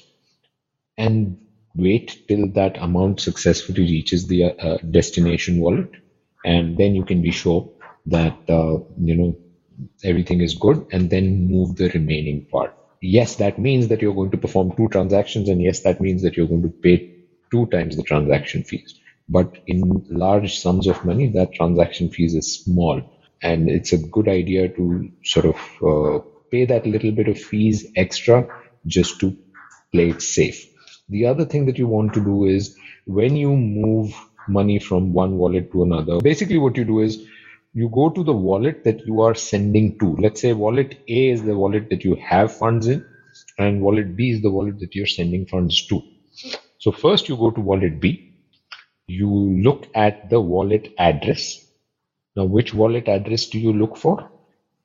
and 0.97 1.37
wait 1.75 2.17
till 2.27 2.47
that 2.51 2.77
amount 2.81 3.19
successfully 3.19 3.83
reaches 3.83 4.27
the 4.27 4.43
uh, 4.45 4.77
destination 4.91 5.59
wallet. 5.59 5.89
And 6.45 6.77
then 6.77 6.93
you 6.95 7.05
can 7.05 7.21
be 7.21 7.31
sure 7.31 7.69
that 8.07 8.37
uh, 8.49 8.77
you 8.97 9.15
know 9.15 9.37
everything 10.03 10.41
is 10.41 10.53
good 10.55 10.85
and 10.91 11.09
then 11.09 11.47
move 11.47 11.75
the 11.75 11.89
remaining 11.89 12.45
part. 12.51 12.75
Yes 13.01 13.35
that 13.37 13.59
means 13.59 13.87
that 13.89 14.01
you're 14.01 14.15
going 14.15 14.31
to 14.31 14.37
perform 14.37 14.73
two 14.77 14.87
transactions 14.89 15.49
and 15.49 15.61
yes 15.61 15.81
that 15.81 16.01
means 16.01 16.21
that 16.23 16.37
you're 16.37 16.47
going 16.47 16.63
to 16.63 16.73
pay 16.83 17.07
two 17.51 17.65
times 17.67 17.95
the 17.97 18.03
transaction 18.03 18.63
fees. 18.63 18.95
But 19.29 19.57
in 19.67 20.03
large 20.09 20.57
sums 20.57 20.87
of 20.87 21.03
money 21.05 21.29
that 21.31 21.53
transaction 21.53 22.09
fees 22.09 22.35
is 22.35 22.53
small 22.53 23.01
and 23.43 23.69
it's 23.69 23.93
a 23.93 23.97
good 23.97 24.27
idea 24.27 24.69
to 24.69 25.11
sort 25.23 25.45
of 25.45 25.57
uh, 25.83 26.19
pay 26.51 26.65
that 26.65 26.87
little 26.87 27.11
bit 27.11 27.27
of 27.27 27.37
fees 27.39 27.85
extra 27.95 28.47
just 28.87 29.19
to 29.19 29.35
play 29.91 30.09
it 30.09 30.21
safe. 30.21 30.65
The 31.09 31.25
other 31.25 31.45
thing 31.45 31.65
that 31.65 31.77
you 31.77 31.87
want 31.87 32.13
to 32.13 32.23
do 32.23 32.45
is 32.45 32.75
when 33.05 33.35
you 33.35 33.55
move 33.55 34.13
money 34.47 34.79
from 34.79 35.13
one 35.13 35.37
wallet 35.37 35.71
to 35.73 35.83
another, 35.83 36.19
basically 36.21 36.57
what 36.57 36.77
you 36.77 36.85
do 36.85 37.01
is 37.01 37.25
you 37.73 37.89
go 37.89 38.09
to 38.09 38.23
the 38.23 38.33
wallet 38.33 38.83
that 38.85 39.05
you 39.05 39.21
are 39.21 39.35
sending 39.35 39.99
to. 39.99 40.15
Let's 40.17 40.41
say 40.41 40.53
wallet 40.53 40.99
A 41.07 41.29
is 41.29 41.43
the 41.43 41.57
wallet 41.57 41.89
that 41.89 42.03
you 42.03 42.15
have 42.15 42.55
funds 42.55 42.87
in, 42.87 43.05
and 43.57 43.81
wallet 43.81 44.15
B 44.15 44.31
is 44.31 44.41
the 44.41 44.51
wallet 44.51 44.79
that 44.79 44.95
you're 44.95 45.05
sending 45.05 45.45
funds 45.47 45.85
to. 45.87 46.01
So 46.79 46.91
first 46.91 47.29
you 47.29 47.35
go 47.37 47.51
to 47.51 47.61
wallet 47.61 47.99
B, 47.99 48.35
you 49.07 49.29
look 49.63 49.87
at 49.95 50.29
the 50.29 50.39
wallet 50.39 50.93
address 50.97 51.62
now, 52.35 52.45
which 52.45 52.73
wallet 52.73 53.07
address 53.07 53.47
do 53.47 53.59
you 53.59 53.73
look 53.73 53.97
for? 53.97 54.29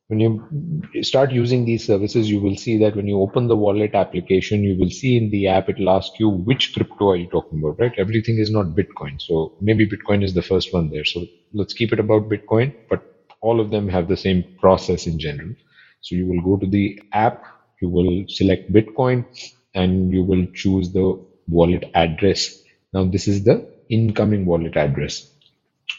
When 0.09 0.21
you 0.21 1.03
start 1.03 1.33
using 1.33 1.65
these 1.67 1.85
services, 1.85 2.31
you 2.31 2.41
will 2.41 2.57
see 2.57 2.79
that 2.79 2.97
when 2.97 3.09
you 3.09 3.21
open 3.21 3.49
the 3.49 3.57
wallet 3.57 3.95
application, 3.95 4.65
you 4.65 4.79
will 4.79 4.91
see 4.91 5.17
in 5.17 5.31
the 5.31 5.49
app, 5.49 5.69
it'll 5.69 5.91
ask 5.91 6.13
you 6.21 6.31
which 6.31 6.73
crypto 6.75 7.11
are 7.11 7.17
you 7.17 7.27
talking 7.29 7.59
about, 7.61 7.81
right? 7.81 7.93
Everything 7.99 8.39
is 8.39 8.51
not 8.51 8.69
Bitcoin. 8.69 9.21
So 9.21 9.53
maybe 9.61 9.87
Bitcoin 9.89 10.25
is 10.25 10.35
the 10.35 10.43
first 10.43 10.73
one 10.73 10.91
there. 10.91 11.05
So 11.05 11.27
let's 11.55 11.75
keep 11.75 11.93
it 11.93 12.01
about 12.01 12.31
Bitcoin, 12.31 12.73
but 12.89 13.01
all 13.43 13.61
of 13.61 13.71
them 13.71 13.89
have 13.89 14.09
the 14.09 14.17
same 14.17 14.45
process 14.61 15.07
in 15.07 15.19
general. 15.19 15.55
So 16.03 16.15
you 16.17 16.27
will 16.27 16.43
go 16.43 16.57
to 16.59 16.67
the 16.71 16.99
app, 17.13 17.43
you 17.83 17.91
will 17.91 18.25
select 18.29 18.73
Bitcoin, 18.73 19.27
and 19.75 20.13
you 20.13 20.23
will 20.25 20.47
choose 20.55 20.93
the 20.93 21.17
wallet 21.49 21.85
address. 21.95 22.63
Now, 22.95 23.05
this 23.05 23.29
is 23.29 23.45
the 23.45 23.69
incoming 23.91 24.47
wallet 24.47 24.77
address. 24.77 25.38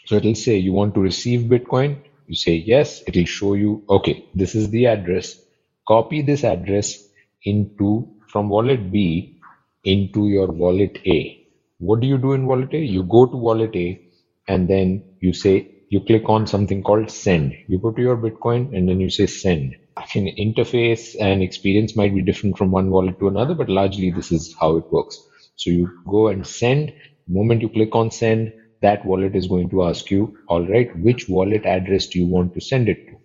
So 0.09 0.15
it'll 0.17 0.33
say 0.35 0.57
you 0.57 0.73
want 0.73 0.95
to 0.95 1.01
receive 1.01 1.41
Bitcoin. 1.41 2.01
You 2.27 2.35
say 2.35 2.55
yes. 2.55 3.03
It'll 3.07 3.25
show 3.25 3.53
you, 3.53 3.83
okay, 3.89 4.25
this 4.33 4.55
is 4.55 4.71
the 4.71 4.87
address. 4.87 5.39
Copy 5.87 6.23
this 6.23 6.43
address 6.43 6.97
into 7.43 8.07
from 8.27 8.49
wallet 8.49 8.91
B 8.91 9.37
into 9.83 10.27
your 10.27 10.47
wallet 10.47 10.97
A. 11.05 11.45
What 11.77 11.99
do 12.01 12.07
you 12.07 12.17
do 12.17 12.33
in 12.33 12.47
wallet 12.47 12.73
A? 12.73 12.79
You 12.79 13.03
go 13.03 13.27
to 13.27 13.37
wallet 13.37 13.75
A 13.75 14.01
and 14.47 14.67
then 14.67 15.03
you 15.21 15.31
say, 15.33 15.69
you 15.89 16.01
click 16.01 16.27
on 16.27 16.47
something 16.47 16.81
called 16.83 17.11
send. 17.11 17.53
You 17.67 17.79
go 17.79 17.91
to 17.91 18.01
your 18.01 18.17
Bitcoin 18.17 18.75
and 18.75 18.89
then 18.89 18.99
you 18.99 19.11
say 19.11 19.27
send. 19.27 19.75
I 19.95 20.05
mean, 20.15 20.35
interface 20.37 21.15
and 21.21 21.43
experience 21.43 21.95
might 21.95 22.15
be 22.15 22.23
different 22.23 22.57
from 22.57 22.71
one 22.71 22.89
wallet 22.89 23.19
to 23.19 23.27
another, 23.27 23.53
but 23.55 23.69
largely 23.69 24.09
this 24.11 24.31
is 24.31 24.55
how 24.59 24.77
it 24.77 24.85
works. 24.91 25.19
So 25.57 25.69
you 25.69 25.89
go 26.09 26.29
and 26.29 26.47
send. 26.47 26.89
The 27.27 27.33
moment 27.35 27.61
you 27.61 27.69
click 27.69 27.95
on 27.95 28.11
send, 28.11 28.53
that 28.81 29.05
wallet 29.05 29.35
is 29.35 29.47
going 29.47 29.69
to 29.69 29.83
ask 29.83 30.09
you, 30.11 30.37
all 30.47 30.65
right, 30.67 30.89
which 30.97 31.27
wallet 31.29 31.65
address 31.65 32.07
do 32.07 32.19
you 32.19 32.27
want 32.27 32.53
to 32.53 32.61
send 32.61 32.89
it 32.89 33.07
to? 33.07 33.17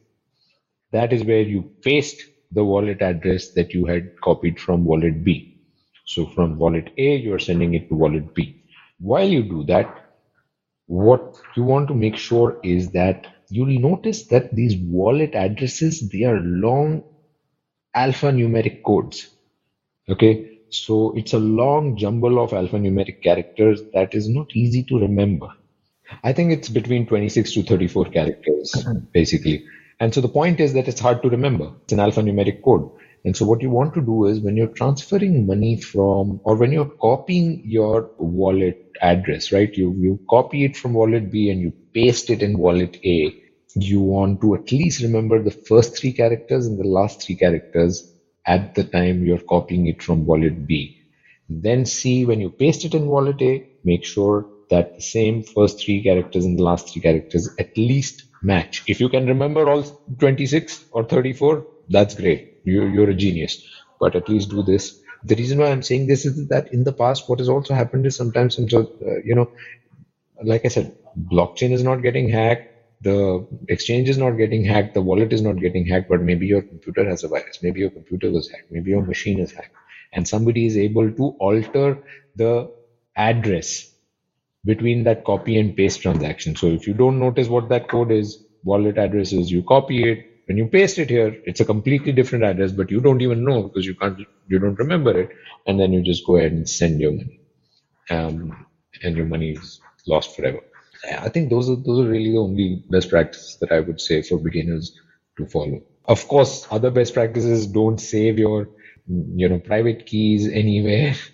That 0.93 1.13
is 1.13 1.25
where 1.25 1.43
you 1.43 1.73
paste 1.83 2.25
the 2.51 2.65
wallet 2.65 3.03
address 3.03 3.51
that 3.51 3.75
you 3.75 3.85
had 3.87 4.19
copied 4.23 4.59
from 4.59 4.85
wallet 4.85 5.23
B. 5.23 5.59
So 6.07 6.27
from 6.27 6.59
wallet 6.59 6.91
A, 6.99 7.17
you 7.17 7.35
are 7.35 7.39
sending 7.39 7.75
it 7.75 7.89
to 7.89 7.95
wallet 7.95 8.35
B. 8.35 8.63
While 8.99 9.29
you 9.29 9.43
do 9.43 9.65
that, 9.65 9.95
what 10.87 11.37
you 11.57 11.65
want 11.65 11.89
to 11.89 11.95
make 11.95 12.17
sure 12.17 12.59
is 12.65 12.91
that 12.93 13.27
you'll 13.51 13.79
notice 13.81 14.27
that 14.29 14.55
these 14.55 14.77
wallet 14.77 15.35
addresses, 15.35 16.09
they 16.13 16.25
are 16.25 16.41
long 16.41 17.03
alphanumeric 17.97 18.83
codes. 18.85 19.29
Okay. 20.09 20.54
So 20.75 21.13
it's 21.17 21.33
a 21.33 21.39
long 21.39 21.97
jumble 21.97 22.39
of 22.43 22.51
alphanumeric 22.51 23.23
characters 23.23 23.83
that 23.95 24.15
is 24.15 24.29
not 24.29 24.49
easy 24.55 24.83
to 24.85 24.99
remember. 24.99 25.49
I 26.25 26.33
think 26.33 26.53
it's 26.53 26.69
between 26.69 27.07
26 27.07 27.53
to 27.55 27.63
34 27.63 28.07
characters, 28.07 28.85
basically. 29.13 29.65
And 30.01 30.13
so 30.15 30.21
the 30.21 30.29
point 30.29 30.61
is 30.61 30.73
that 30.75 30.89
it's 30.89 31.01
hard 31.01 31.23
to 31.23 31.31
remember. 31.31 31.73
It's 31.85 31.93
an 31.93 32.01
alphanumeric 32.01 32.63
code. 32.63 32.91
And 33.25 33.37
so 33.37 33.47
what 33.47 33.63
you 33.63 33.71
want 33.71 33.95
to 33.95 34.03
do 34.03 34.27
is 34.27 34.41
when 34.41 34.57
you're 34.57 34.69
transferring 34.69 35.47
money 35.47 35.81
from, 35.81 36.41
or 36.45 36.57
when 36.57 36.73
you're 36.73 36.93
copying 37.01 37.63
your 37.65 38.11
wallet 38.19 38.93
address, 39.01 39.53
right? 39.53 39.75
You, 39.77 39.95
you 39.99 40.21
copy 40.29 40.65
it 40.65 40.77
from 40.77 40.95
wallet 40.95 41.31
B 41.31 41.51
and 41.51 41.61
you 41.61 41.73
paste 41.95 42.31
it 42.31 42.43
in 42.43 42.59
wallet 42.59 42.99
A. 43.05 43.35
You 43.77 44.01
want 44.01 44.41
to 44.43 44.55
at 44.57 44.71
least 44.73 45.03
remember 45.03 45.43
the 45.43 45.51
first 45.51 45.99
three 45.99 46.13
characters 46.13 46.67
and 46.67 46.79
the 46.79 46.85
last 46.89 47.23
three 47.23 47.37
characters 47.37 48.14
at 48.47 48.75
the 48.75 48.85
time 48.85 49.25
you're 49.25 49.39
copying 49.49 49.87
it 49.87 50.03
from 50.03 50.25
wallet 50.27 50.67
B. 50.67 50.97
Then 51.49 51.85
see 51.85 52.25
when 52.25 52.41
you 52.41 52.51
paste 52.51 52.85
it 52.85 52.95
in 52.95 53.07
wallet 53.07 53.41
A, 53.43 53.63
make 53.85 54.05
sure 54.05 54.47
that 54.71 54.95
the 54.97 55.03
same 55.03 55.43
first 55.43 55.83
three 55.85 56.03
characters 56.03 56.45
and 56.45 56.59
the 56.59 56.63
last 56.63 56.91
three 56.93 57.03
characters 57.03 57.49
at 57.59 57.77
least 57.77 58.25
match. 58.43 58.83
If 58.87 59.01
you 59.01 59.09
can 59.09 59.27
remember 59.27 59.69
all 59.69 59.85
26 60.19 60.85
or 60.93 61.05
34, 61.05 61.65
that's 61.89 62.15
great. 62.15 62.43
You're, 62.65 62.89
you're 62.89 63.11
a 63.11 63.15
genius. 63.15 63.63
But 64.01 64.17
at 64.17 64.29
least 64.29 64.51
do 64.51 64.63
this. 64.63 64.93
The 65.25 65.35
reason 65.37 65.59
why 65.59 65.71
I'm 65.71 65.83
saying 65.83 66.07
this 66.07 66.25
is 66.27 66.49
that 66.49 66.69
in 66.73 66.85
the 66.85 66.93
past, 66.93 67.25
what 67.29 67.39
has 67.39 67.49
also 67.49 67.75
happened 67.75 68.07
is 68.07 68.17
sometimes, 68.17 68.57
some, 68.57 68.67
uh, 68.75 69.19
you 69.25 69.35
know, 69.35 69.49
like 70.43 70.65
I 70.65 70.69
said, 70.69 70.93
blockchain 71.33 71.73
is 71.73 71.83
not 71.83 72.03
getting 72.03 72.29
hacked 72.29 72.69
the 73.05 73.47
exchange 73.69 74.09
is 74.11 74.19
not 74.19 74.33
getting 74.33 74.65
hacked, 74.65 74.95
the 74.95 75.03
wallet 75.03 75.33
is 75.33 75.43
not 75.43 75.59
getting 75.61 75.87
hacked, 75.87 76.09
but 76.09 76.23
maybe 76.23 76.47
your 76.47 76.63
computer 76.63 77.09
has 77.09 77.25
a 77.25 77.29
virus, 77.29 77.61
maybe 77.63 77.81
your 77.81 77.91
computer 77.91 78.31
was 78.33 78.51
hacked, 78.51 78.71
maybe 78.71 78.91
your 78.91 79.03
machine 79.03 79.41
is 79.41 79.53
hacked, 79.53 79.75
and 80.15 80.29
somebody 80.29 80.67
is 80.67 80.77
able 80.77 81.11
to 81.13 81.37
alter 81.41 81.99
the 82.37 82.71
address 83.17 83.91
between 84.65 85.05
that 85.05 85.25
copy 85.25 85.59
and 85.59 85.77
paste 85.77 86.03
transaction. 86.03 86.57
So 86.57 86.69
if 86.69 86.87
you 86.87 86.95
don't 86.95 87.21
notice 87.21 87.49
what 87.49 87.69
that 87.71 87.89
code 87.89 88.11
is, 88.13 88.39
wallet 88.65 88.99
address 88.99 89.33
is, 89.33 89.51
you 89.51 89.63
copy 89.63 90.11
it, 90.11 90.27
when 90.47 90.59
you 90.59 90.67
paste 90.69 90.99
it 90.99 91.11
here, 91.11 91.37
it's 91.45 91.61
a 91.61 91.65
completely 91.65 92.13
different 92.13 92.45
address, 92.45 92.73
but 92.73 92.91
you 92.91 93.01
don't 93.01 93.23
even 93.23 93.45
know 93.45 93.63
because 93.65 93.87
you 93.87 93.95
can't, 93.95 94.19
you 94.49 94.59
don't 94.59 94.79
remember 94.79 95.19
it, 95.19 95.31
and 95.67 95.81
then 95.81 95.93
you 95.93 96.03
just 96.03 96.27
go 96.27 96.37
ahead 96.37 96.53
and 96.53 96.69
send 96.69 97.01
your 97.01 97.13
money, 97.13 97.41
um, 98.11 98.67
and 99.03 99.17
your 99.17 99.27
money 99.27 99.53
is 99.53 99.81
lost 100.07 100.37
forever. 100.37 100.61
I 101.19 101.29
think 101.29 101.51
those 101.51 101.69
are 101.71 101.77
those 101.77 102.01
are 102.05 102.09
really 102.09 102.33
the 102.33 102.39
only 102.39 102.83
best 102.91 103.11
practices 103.11 103.59
that 103.61 103.73
I 103.73 103.81
would 103.81 104.01
say 104.01 104.23
for 104.23 104.39
beginners 104.39 104.99
to 105.39 105.47
follow. 105.47 105.83
Of 106.07 106.27
course, 106.29 106.67
other 106.71 106.91
best 106.91 107.15
practices 107.15 107.67
don't 107.67 107.99
save 107.99 108.39
your 108.39 108.69
you 109.09 109.49
know 109.49 109.59
private 109.59 110.07
keys 110.07 110.49
anywhere. 110.49 111.15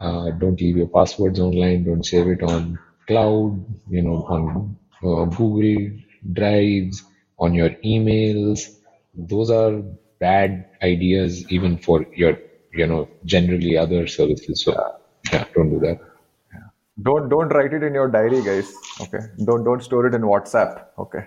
Uh, 0.00 0.32
don't 0.32 0.60
leave 0.60 0.76
your 0.76 0.88
passwords 0.88 1.38
online. 1.38 1.84
Don't 1.84 2.04
save 2.04 2.26
it 2.26 2.42
on 2.42 2.76
cloud, 3.06 3.64
you 3.88 4.02
know, 4.02 4.24
on 4.28 4.76
uh, 5.04 5.26
Google 5.26 5.96
Drives, 6.32 7.04
on 7.38 7.54
your 7.54 7.70
emails. 7.84 8.68
Those 9.14 9.50
are 9.52 9.80
bad 10.18 10.70
ideas 10.82 11.48
even 11.52 11.78
for 11.78 12.04
your, 12.16 12.36
you 12.72 12.84
know, 12.88 13.08
generally 13.24 13.76
other 13.76 14.08
services. 14.08 14.64
So 14.64 14.72
yeah, 15.32 15.44
don't 15.54 15.70
do 15.70 15.78
that. 15.86 16.00
Don't 16.98 17.28
don't 17.28 17.48
write 17.48 17.72
it 17.72 17.82
in 17.82 17.94
your 17.94 18.08
diary, 18.08 18.42
guys. 18.42 18.72
Okay. 19.00 19.20
Don't 19.44 19.64
don't 19.64 19.82
store 19.82 20.06
it 20.06 20.14
in 20.14 20.22
WhatsApp. 20.22 20.84
Okay. 20.98 21.24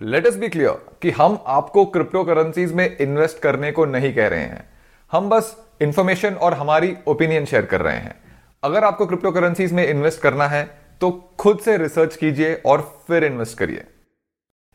Let 0.00 0.26
us 0.26 0.34
be 0.36 0.48
clear 0.48 0.98
कि 1.02 1.10
हम 1.10 1.38
आपको 1.48 1.84
crypto 1.84 2.22
currencies 2.24 2.72
में 2.72 2.96
invest 3.00 3.38
करने 3.42 3.70
को 3.72 3.84
नहीं 3.84 4.12
कह 4.14 4.28
रहे 4.28 4.40
हैं 4.40 4.64
हम 5.12 5.28
बस 5.30 5.56
इंफॉर्मेशन 5.82 6.34
और 6.34 6.54
हमारी 6.54 6.94
ओपिनियन 7.08 7.44
शेयर 7.44 7.66
कर 7.66 7.80
रहे 7.80 7.96
हैं 7.96 8.14
अगर 8.62 8.84
आपको 8.84 9.06
क्रिप्टो 9.06 9.30
करेंसीज 9.32 9.72
में 9.72 9.86
इन्वेस्ट 9.86 10.20
करना 10.22 10.46
है 10.46 10.64
तो 11.00 11.10
खुद 11.38 11.60
से 11.60 11.76
रिसर्च 11.76 12.16
कीजिए 12.16 12.54
और 12.66 12.82
फिर 13.08 13.24
इन्वेस्ट 13.24 13.58
करिए 13.58 13.84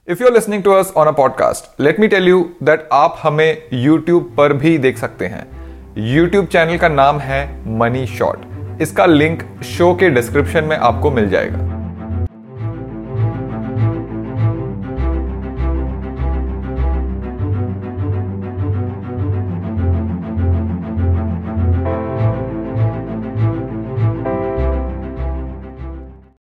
if 0.07 0.21
you 0.21 0.27
are 0.27 0.33
listening 0.33 0.63
to 0.63 0.71
us 0.71 0.93
on 0.97 1.07
a 1.07 1.15
podcast 1.17 1.81
let 1.81 1.99
me 1.99 2.07
tell 2.07 2.27
you 2.27 2.43
that 2.63 2.89
आप 2.93 3.19
हमें 3.23 3.69
यूट्यूब 3.73 4.35
पर 4.37 4.53
भी 4.53 4.77
देख 4.77 4.97
सकते 4.97 5.27
हैं 5.27 5.60
यूट्यूब 5.97 6.45
चैनल 6.45 6.77
का 6.77 6.87
नाम 6.87 7.17
है 7.19 7.39
मनी 7.77 8.05
शॉट 8.07 8.81
इसका 8.81 9.05
लिंक 9.05 9.43
शो 9.65 9.93
के 9.95 10.09
डिस्क्रिप्शन 10.09 10.63
में 10.63 10.75
आपको 10.77 11.11
मिल 11.11 11.27
जाएगा। 11.29 11.57